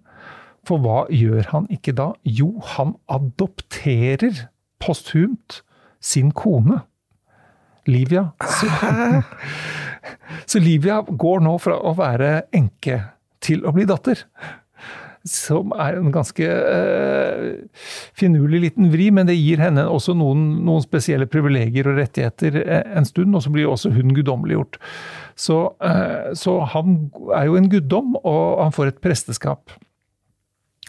For 0.64 0.80
hva 0.80 1.04
gjør 1.12 1.50
han 1.52 1.68
ikke 1.72 1.94
da? 1.96 2.12
Jo, 2.24 2.54
han 2.74 2.96
adopterer 3.12 4.46
posthumt 4.82 5.60
sin 6.04 6.32
kone. 6.36 6.82
Livia. 7.84 8.30
Så, 8.40 8.68
så 10.50 10.60
Livia 10.62 11.02
går 11.04 11.44
nå 11.44 11.58
fra 11.60 11.76
å 11.84 11.92
være 11.98 12.46
enke 12.56 13.02
til 13.44 13.64
å 13.68 13.74
bli 13.76 13.84
datter. 13.88 14.24
Som 15.28 15.72
er 15.80 15.96
en 15.96 16.10
ganske 16.12 16.44
uh, 16.44 17.84
finurlig 18.16 18.60
liten 18.66 18.90
vri, 18.92 19.08
men 19.12 19.28
det 19.28 19.38
gir 19.38 19.62
henne 19.64 19.86
også 19.88 20.16
noen, 20.16 20.64
noen 20.66 20.84
spesielle 20.84 21.28
privilegier 21.32 21.88
og 21.88 21.96
rettigheter 22.00 22.58
eh, 22.60 22.82
en 22.96 23.08
stund, 23.08 23.32
og 23.32 23.44
så 23.44 23.52
blir 23.52 23.70
også 23.70 23.92
hun 23.94 24.12
guddommeliggjort. 24.16 24.80
Så, 25.36 25.58
uh, 25.82 26.34
så 26.38 26.58
han 26.74 27.08
er 27.34 27.48
jo 27.48 27.58
en 27.58 27.70
guddom, 27.72 28.14
og 28.22 28.62
han 28.62 28.74
får 28.74 28.92
et 28.92 29.00
presteskap. 29.04 29.74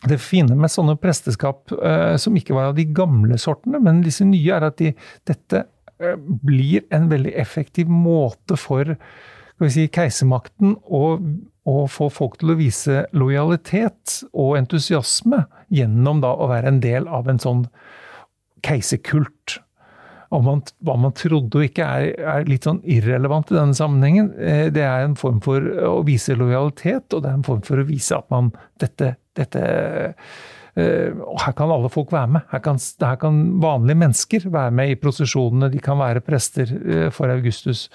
Det 0.05 0.19
fine 0.21 0.53
med 0.59 0.69
sånne 0.69 0.97
presteskap, 1.01 1.71
uh, 1.73 2.13
som 2.21 2.35
ikke 2.37 2.53
var 2.57 2.69
av 2.71 2.77
de 2.77 2.85
gamle 2.85 3.39
sortene, 3.41 3.81
men 3.81 4.03
disse 4.05 4.27
nye, 4.27 4.51
er 4.53 4.67
at 4.69 4.77
de, 4.81 4.91
dette 5.25 5.65
Eh, 5.99 6.15
blir 6.19 6.81
en 6.89 7.07
veldig 7.09 7.31
effektiv 7.39 7.87
måte 7.87 8.57
for 8.59 8.97
si, 9.71 9.85
keisermakten 9.87 10.73
å, 10.91 11.03
å, 11.63 11.75
få 11.87 12.09
folk 12.11 12.35
til 12.41 12.51
å 12.51 12.57
vise 12.59 13.05
lojalitet 13.15 14.17
og 14.33 14.57
entusiasme 14.59 15.45
gjennom 15.71 16.19
da 16.25 16.33
å 16.35 16.49
være 16.51 16.73
en 16.73 16.81
del 16.83 17.07
av 17.07 17.31
en 17.31 17.39
sånn 17.39 17.63
keiserkult. 18.67 19.61
Man, 20.31 20.63
hva 20.85 20.95
man 20.99 21.13
trodde 21.15 21.59
og 21.59 21.67
ikke 21.67 21.85
er, 21.85 22.07
er, 22.17 22.47
litt 22.49 22.65
sånn 22.67 22.81
irrelevant 22.81 23.51
i 23.51 23.57
denne 23.57 23.77
sammenhengen. 23.77 24.31
Eh, 24.39 24.67
det 24.73 24.83
er 24.83 25.05
en 25.05 25.17
form 25.19 25.41
for 25.45 25.61
å 25.61 25.99
vise 26.07 26.37
lojalitet, 26.37 27.13
og 27.13 27.23
det 27.23 27.31
er 27.31 27.39
en 27.39 27.47
form 27.47 27.63
for 27.65 27.81
å 27.81 27.87
vise 27.87 28.17
at 28.17 28.27
man 28.33 28.51
dette, 28.81 29.15
dette 29.37 29.63
her 30.75 31.53
kan 31.55 31.71
alle 31.71 31.87
folk 31.91 32.11
være 32.11 32.27
med. 32.35 32.43
Her 32.51 32.59
kan, 32.59 32.79
her 32.99 33.15
kan, 33.19 33.37
vanlige 33.63 33.95
mennesker 34.01 34.47
være 34.51 34.73
med 34.75 34.91
i 34.91 34.97
prosesjonene. 34.99 35.69
De 35.71 35.79
kan 35.79 35.97
være 36.01 36.23
prester 36.25 36.67
eh, 36.67 37.07
for 37.15 37.31
Augustus. 37.31 37.85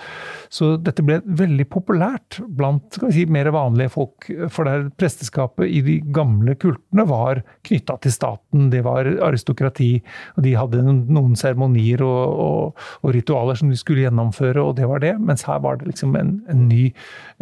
Så 0.49 0.73
dette 0.81 1.05
ble 1.05 1.19
veldig 1.25 1.67
populært 1.69 2.41
blant 2.41 2.97
si, 3.13 3.27
mer 3.29 3.53
vanlige 3.53 3.93
folk. 3.93 4.31
For 4.49 4.69
der 4.69 4.89
presteskapet 4.97 5.69
i 5.69 5.83
de 5.85 5.99
gamle 6.09 6.57
kultene 6.61 7.05
var 7.11 7.43
knytta 7.69 7.99
til 8.01 8.17
staten. 8.17 8.71
Det 8.73 8.81
var 8.87 9.13
aristokrati, 9.29 9.93
og 10.39 10.45
de 10.49 10.57
hadde 10.57 10.85
noen 10.89 11.37
seremonier 11.37 12.01
og, 12.07 12.23
og, 12.33 12.85
og, 13.03 13.11
ritualer 13.13 13.61
som 13.61 13.69
de 13.69 13.77
skulle 13.77 14.07
gjennomføre, 14.07 14.63
og 14.63 14.79
det 14.81 14.89
var 14.89 15.05
det. 15.05 15.19
Mens 15.21 15.45
her 15.49 15.61
var 15.61 15.77
det 15.77 15.93
liksom 15.93 16.17
en, 16.17 16.39
en 16.49 16.69
ny 16.71 16.87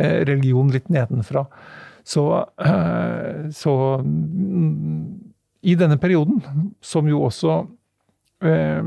eh, 0.03 0.25
religion 0.27 0.75
litt 0.75 0.91
nedenfra. 0.91 1.47
Så, 2.09 2.23
så 3.53 3.73
i 5.69 5.75
denne 5.79 5.99
perioden, 6.01 6.41
som 6.81 7.09
jo 7.11 7.23
også 7.27 7.59
eh, 8.47 8.83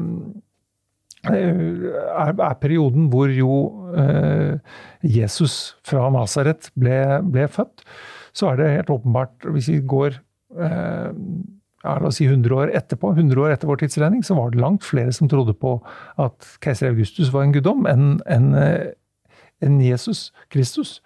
er, 1.29 2.33
er, 2.33 2.57
perioden 2.61 3.09
hvor 3.13 3.31
jo 3.33 3.55
eh, 3.97 4.57
Jesus 5.05 5.75
fra 5.85 6.09
Nasaret 6.13 6.71
ble, 6.79 6.97
ble, 7.27 7.47
født, 7.51 7.85
så 8.33 8.51
er 8.51 8.59
det 8.59 8.69
helt 8.77 8.93
åpenbart, 8.95 9.49
hvis 9.53 9.69
vi 9.73 9.81
går 9.85 10.15
eh, 10.57 11.09
la 11.81 11.97
oss 12.07 12.19
si 12.21 12.27
100 12.29 12.53
år 12.55 12.71
etterpå, 12.77 13.13
100 13.15 13.41
år 13.41 13.55
etter 13.55 13.69
vår 13.69 13.83
tidsregning, 13.83 14.25
så 14.25 14.37
var 14.37 14.53
det 14.53 14.61
langt 14.61 14.85
flere 14.85 15.13
som 15.15 15.29
trodde 15.29 15.55
på 15.57 15.79
at 16.21 16.55
keiser 16.61 16.91
Augustus 16.91 17.31
var 17.33 17.47
en 17.47 17.55
guddom, 17.55 17.87
enn 17.89 18.19
en, 18.29 18.51
en 19.65 19.79
Jesus 19.81 20.29
Kristus. 20.53 20.99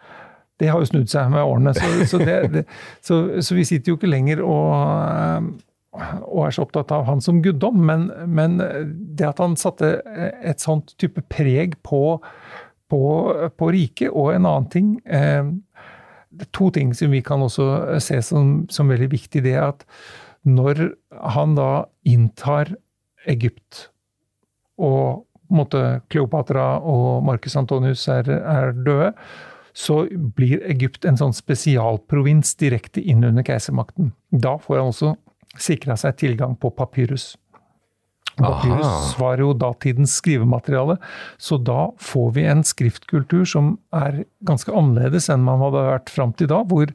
Det 0.62 0.70
har 0.72 0.82
jo 0.82 0.88
snudd 0.88 1.12
seg 1.12 1.32
med 1.34 1.44
årene, 1.44 1.74
så, 1.76 1.90
så, 2.08 2.20
det, 2.24 2.36
det, 2.54 2.66
så, 3.04 3.22
så 3.44 3.58
vi 3.58 3.66
sitter 3.68 3.92
jo 3.92 4.00
ikke 4.00 4.12
lenger 4.12 4.44
og, 4.46 5.50
og, 5.98 6.40
er 6.46 6.56
så 6.56 6.64
opptatt 6.64 6.94
av 6.96 7.06
han 7.10 7.24
som 7.24 7.42
guddom, 7.44 7.82
men, 7.90 8.08
men, 8.28 8.60
det 9.20 9.28
at 9.28 9.42
han 9.44 9.58
satte 9.60 9.98
et 10.06 10.64
sånt 10.64 10.96
type 11.02 11.26
preg 11.32 11.76
på, 11.84 12.04
på, 12.92 13.04
på 13.52 13.72
riket, 13.76 14.14
og 14.14 14.32
en 14.36 14.48
annen 14.48 14.72
ting 14.72 14.98
eh, 15.06 15.54
To 16.52 16.66
ting 16.74 16.90
som 16.92 17.14
vi 17.16 17.22
kan 17.24 17.40
også 17.46 17.66
se 18.04 18.18
som, 18.28 18.66
som 18.68 18.90
veldig 18.92 19.08
viktig, 19.14 19.40
det 19.46 19.54
er 19.56 19.70
at 19.70 19.86
når 20.44 20.90
han 21.34 21.56
da 21.56 21.86
inntar 22.04 22.74
Egypt 23.32 23.86
og 24.76 25.24
Kleopatra 26.12 26.80
og 26.82 27.24
Marcus 27.26 27.56
Antonius 27.56 28.08
er, 28.12 28.28
er 28.28 28.74
døde, 28.76 29.14
så 29.76 30.06
blir 30.38 30.64
Egypt 30.72 31.06
en 31.06 31.18
sånn 31.20 31.36
spesialprovins 31.36 32.54
direkte 32.62 33.04
inn 33.04 33.26
under 33.28 33.44
keisermakten. 33.44 34.14
Da 34.32 34.56
får 34.62 34.80
han 34.80 34.92
også 34.94 35.16
sikra 35.60 35.98
seg 36.00 36.16
tilgang 36.22 36.56
på 36.60 36.72
papyrus. 36.76 37.34
Papyrus 38.36 39.16
var 39.20 39.40
jo 39.40 39.54
datidens 39.56 40.18
skrivemateriale, 40.20 40.98
så 41.38 41.58
da 41.58 41.90
får 42.02 42.32
vi 42.36 42.46
en 42.50 42.64
skriftkultur 42.68 43.46
som 43.48 43.76
er 43.96 44.24
ganske 44.46 44.72
annerledes 44.76 45.30
enn 45.32 45.46
man 45.46 45.62
hadde 45.64 45.84
vært 45.88 46.12
fram 46.12 46.34
til 46.38 46.50
da, 46.52 46.62
hvor, 46.68 46.92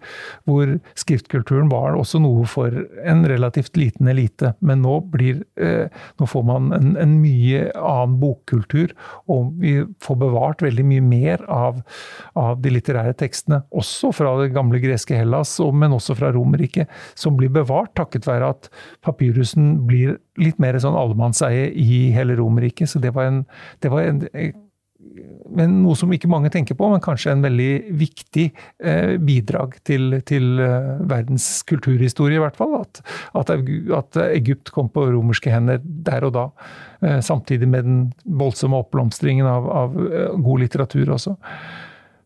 hvor, 0.49 0.77
skriftkulturen 1.01 1.71
var 1.73 1.97
også 1.99 2.21
noe 2.23 2.45
for 2.51 2.75
en 3.09 3.25
relativt 3.29 3.79
liten 3.81 4.11
elite. 4.11 4.53
Men 4.61 4.83
nå, 4.85 4.99
blir, 5.13 5.43
eh, 5.61 5.89
nå 6.21 6.29
får 6.29 6.45
man 6.47 6.71
en, 6.77 6.93
en, 7.01 7.17
mye 7.21 7.67
annen 7.75 8.19
bokkultur, 8.21 8.95
og 9.33 9.55
vi 9.61 9.79
får 10.05 10.21
bevart 10.21 10.65
veldig 10.65 10.87
mye 10.93 11.05
mer 11.05 11.45
av, 11.51 11.81
av 12.39 12.61
de 12.63 12.75
litterære 12.77 13.17
tekstene, 13.21 13.63
også 13.73 14.13
fra 14.17 14.37
det 14.43 14.53
gamle 14.55 14.81
greske 14.83 15.17
Hellas, 15.19 15.57
men 15.73 15.97
også 15.97 16.17
fra 16.19 16.33
Romerriket, 16.35 16.91
som 17.19 17.37
blir 17.41 17.53
bevart 17.53 17.95
takket 17.99 18.29
være 18.29 18.53
at 18.55 18.71
papyrusen 19.07 19.75
blir 19.89 20.19
litt 20.41 20.59
mer 20.63 20.79
sånn 20.83 20.99
allemannseie 20.99 21.69
i 21.71 22.09
hele 22.15 22.39
Romerriket. 22.39 22.91
Så 22.91 23.03
det 23.03 23.15
var, 23.17 23.31
en, 23.31 23.45
det 23.85 23.93
var 23.93 24.07
en, 24.07 24.25
men 25.51 25.81
noe 25.83 25.97
som 25.99 26.13
ikke 26.13 26.31
mange 26.31 26.51
tenker 26.53 26.77
på, 26.79 26.89
men 26.93 27.03
kanskje 27.03 27.33
en 27.35 27.45
veldig 27.45 27.71
viktig 28.01 28.47
eh, 28.51 29.15
bidrag 29.23 29.79
til, 29.87 30.21
til 30.29 30.61
uh, 30.61 31.01
verdens 31.11 31.49
kulturhistorie, 31.69 32.39
i 32.39 32.43
hvert 32.43 32.59
fall. 32.59 32.77
At, 32.83 33.03
at, 33.41 33.53
at, 33.97 34.21
Egypt 34.29 34.73
kom 34.75 34.91
på 34.93 35.09
romerske 35.11 35.53
hender 35.53 35.81
der 35.83 36.29
og 36.29 36.35
da. 36.37 36.47
Eh, 37.01 37.21
samtidig 37.25 37.69
med 37.71 37.89
den 37.89 38.03
voldsomme 38.25 38.83
oppblomstringen 38.85 39.49
av, 39.49 39.71
av 39.85 39.97
uh, 39.97 40.35
god 40.37 40.67
litteratur 40.67 41.17
også. 41.17 41.37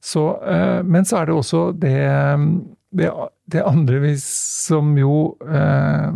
Så, 0.04 0.24
eh, 0.44 0.82
men 0.84 1.06
så 1.08 1.22
er 1.22 1.30
det 1.30 1.38
også 1.38 1.60
det 1.80 1.96
det, 2.94 3.10
det 3.50 3.62
andre 3.66 4.14
som 4.22 4.94
jo 4.98 5.34
eh, 5.42 6.10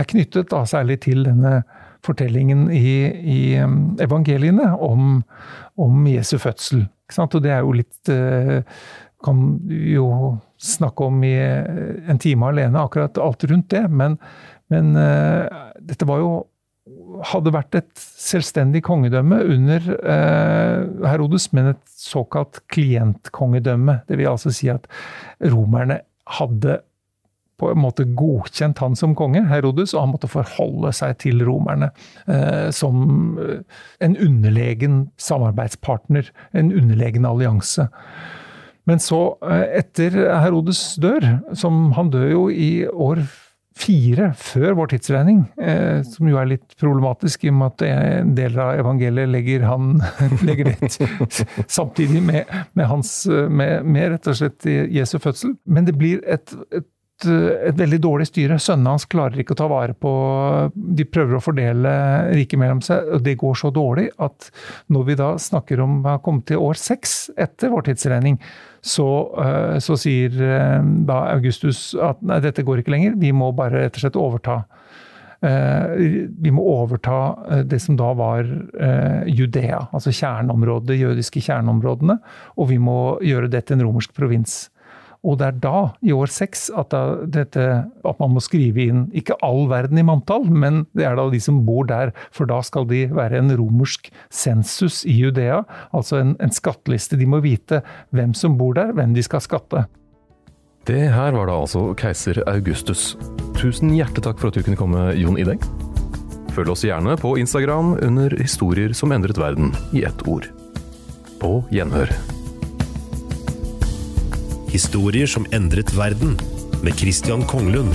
er 0.00 0.08
knyttet 0.10 0.50
da, 0.52 0.64
særlig 0.68 1.00
til 1.06 1.24
denne 1.26 1.60
fortellingen 2.06 2.66
i, 2.74 2.96
i 3.10 3.40
evangeliene 4.02 4.72
om, 4.82 5.22
om, 5.80 6.06
Jesu 6.10 6.36
fødsel. 6.42 6.86
Og 7.22 7.38
det 7.42 7.54
er 7.54 7.62
jo 7.62 7.76
litt 7.76 8.10
eh, 8.12 8.60
Kan 9.24 9.38
jo 9.70 10.36
snakke 10.60 11.06
om 11.08 11.22
i 11.24 11.32
en 11.32 12.18
time 12.20 12.50
alene, 12.50 12.82
akkurat 12.82 13.16
alt 13.18 13.46
rundt 13.48 13.70
det. 13.72 13.86
Men, 13.88 14.18
men 14.70 14.92
eh, 15.00 15.46
dette 15.80 16.06
var 16.06 16.20
jo 16.20 16.34
hadde 17.26 17.52
vært 17.54 17.78
et 17.78 17.88
selvstendig 17.96 18.82
kongedømme 18.86 19.40
under 19.54 19.88
eh, 19.96 21.06
Herodes, 21.08 21.48
men 21.56 21.72
et 21.72 21.82
såkalt 21.90 22.60
klientkongedømme. 22.72 24.00
Det 24.06 24.20
vil 24.20 24.30
altså 24.30 24.52
si 24.54 24.70
at 24.70 24.86
romerne 25.42 26.02
hadde 26.26 26.80
på 27.56 27.70
en 27.72 27.80
måte 27.80 28.04
godkjent 28.18 28.80
han 28.82 28.96
som 28.98 29.14
konge, 29.16 29.40
Herodes, 29.48 29.94
og 29.94 30.02
han 30.04 30.12
måtte 30.12 30.28
forholde 30.30 30.92
seg 30.96 31.16
til 31.22 31.40
romerne 31.46 31.88
eh, 32.28 32.68
som 32.74 33.38
eh, 33.40 33.62
en 34.04 34.16
underlegen 34.20 35.06
samarbeidspartner, 35.20 36.28
en 36.52 36.74
underlegen 36.76 37.28
allianse. 37.28 37.88
Men 38.86 39.00
så, 39.02 39.20
eh, 39.48 39.64
etter 39.80 40.18
Herodes 40.42 40.82
dør, 41.02 41.24
som 41.56 41.94
han 41.96 42.12
dør 42.12 42.28
jo 42.34 42.44
i 42.52 42.70
år 42.92 43.24
fire 43.76 44.30
før 44.40 44.76
vår 44.78 44.92
tidsregning, 44.94 45.42
eh, 45.60 46.00
som 46.06 46.28
jo 46.30 46.38
er 46.40 46.48
litt 46.54 46.76
problematisk 46.80 47.44
i 47.44 47.52
og 47.52 47.58
med 47.60 47.74
at 47.74 47.84
en 47.90 48.34
del 48.38 48.56
av 48.62 48.80
evangeliet 48.80 49.30
legger 49.30 49.66
han 49.68 49.98
legger 50.48 50.72
det 50.72 50.90
samtidig 51.78 52.22
med, 52.24 52.52
med, 52.72 52.86
hans, 52.88 53.12
med, 53.28 53.84
med 53.84 54.14
rett 54.14 54.30
og 54.32 54.38
slett 54.40 54.66
Jesu 54.66 55.18
fødsel. 55.22 55.56
Men 55.68 55.88
det 55.88 55.96
blir 56.00 56.22
et, 56.24 56.56
et 56.72 56.88
et 57.24 57.76
veldig 57.78 57.98
dårlig 58.04 58.26
styre. 58.28 58.58
Sønnene 58.60 58.92
hans 58.92 59.06
klarer 59.08 59.40
ikke 59.40 59.54
å 59.54 59.60
ta 59.62 59.68
vare 59.70 59.94
på 59.96 60.10
De 60.74 61.06
prøver 61.08 61.38
å 61.38 61.40
fordele 61.40 61.92
riket 62.34 62.60
mellom 62.60 62.82
seg, 62.84 63.08
og 63.08 63.24
det 63.24 63.38
går 63.40 63.56
så 63.56 63.70
dårlig 63.72 64.10
at 64.20 64.50
når 64.92 65.06
vi 65.08 65.16
da 65.22 65.30
snakker 65.40 65.80
om 65.80 66.02
å 66.04 66.18
komme 66.24 66.44
til 66.44 66.60
år 66.60 66.76
seks 66.76 67.30
etter 67.40 67.72
vår 67.72 67.88
tidsregning, 67.88 68.36
så, 68.86 69.08
eh, 69.42 69.78
så, 69.82 69.96
sier 69.98 70.36
eh, 70.36 70.80
da 71.08 71.22
Augustus 71.32 71.90
at 71.98 72.20
nei, 72.26 72.38
dette 72.44 72.64
går 72.66 72.82
ikke 72.82 72.94
lenger, 72.94 73.16
vi 73.18 73.32
må 73.34 73.50
bare 73.56 73.86
rett 73.86 73.98
og 73.98 74.04
slett 74.04 74.20
overta. 74.20 74.60
Eh, 75.46 75.96
vi 76.44 76.52
må 76.54 76.64
overta 76.76 77.64
det 77.66 77.80
som 77.82 77.98
da 77.98 78.12
var 78.16 78.46
Judea, 79.26 79.86
altså 79.90 80.12
kjerneområdet, 80.14 80.92
de 80.92 81.00
jødiske 81.02 81.42
kjerneområdene, 81.48 82.20
og 82.56 82.70
vi 82.70 82.78
må 82.78 83.16
gjøre 83.24 83.50
det 83.52 83.66
til 83.66 83.78
en 83.78 83.88
romersk 83.88 84.14
provins. 84.16 84.66
Og 85.26 85.40
det 85.40 85.48
er 85.48 85.58
da, 85.64 85.78
i 86.06 86.14
år 86.14 86.30
seks, 86.30 86.68
at, 86.70 86.94
at, 86.94 87.58
man 88.20 88.34
må 88.36 88.42
skrive 88.44 88.86
inn 88.86 89.06
ikke 89.16 89.38
all 89.44 89.66
verden 89.70 89.98
i 89.98 90.06
manntall, 90.06 90.46
men 90.46 90.84
det 90.96 91.08
er 91.08 91.18
da 91.18 91.26
de 91.32 91.40
som 91.42 91.64
bor 91.66 91.88
der. 91.90 92.14
For 92.34 92.48
da 92.48 92.60
skal 92.66 92.86
de 92.90 93.06
være 93.10 93.40
en 93.42 93.50
romersk 93.58 94.12
sensus 94.30 95.02
i 95.08 95.16
Judea, 95.18 95.64
altså 95.96 96.20
en, 96.22 96.36
en 96.42 96.54
skatteliste. 96.54 97.18
De 97.18 97.26
må 97.26 97.42
vite 97.44 97.82
hvem 98.14 98.36
som 98.38 98.54
bor 98.60 98.76
der, 98.78 98.94
hvem 98.94 99.16
de 99.16 99.24
skal 99.26 99.42
skatte. 99.42 99.86
Det 100.86 101.08
her 101.10 101.34
var 101.34 101.50
da 101.50 101.58
altså 101.58 101.88
keiser 101.98 102.38
Augustus. 102.46 103.16
Tusen 103.58 103.90
hjertelig 103.96 104.22
takk 104.28 104.38
for 104.38 104.52
at 104.52 104.58
du 104.58 104.62
kunne 104.62 104.78
komme, 104.78 105.08
Jon 105.18 105.40
Ideng. 105.42 105.58
Følg 106.54 106.70
oss 106.72 106.86
gjerne 106.86 107.18
på 107.20 107.34
Instagram 107.40 107.96
under 107.98 108.30
'Historier 108.30 108.94
som 108.94 109.12
endret 109.12 109.36
verden' 109.36 109.74
i 109.92 110.06
ett 110.06 110.22
ord. 110.30 110.46
På 111.42 111.64
gjenhør. 111.74 112.14
Historier 114.76 115.24
som 115.24 115.46
endret 115.56 115.94
verden 115.96 116.34
med 116.84 116.98
Christian 117.00 117.46
Konglund. 117.48 117.94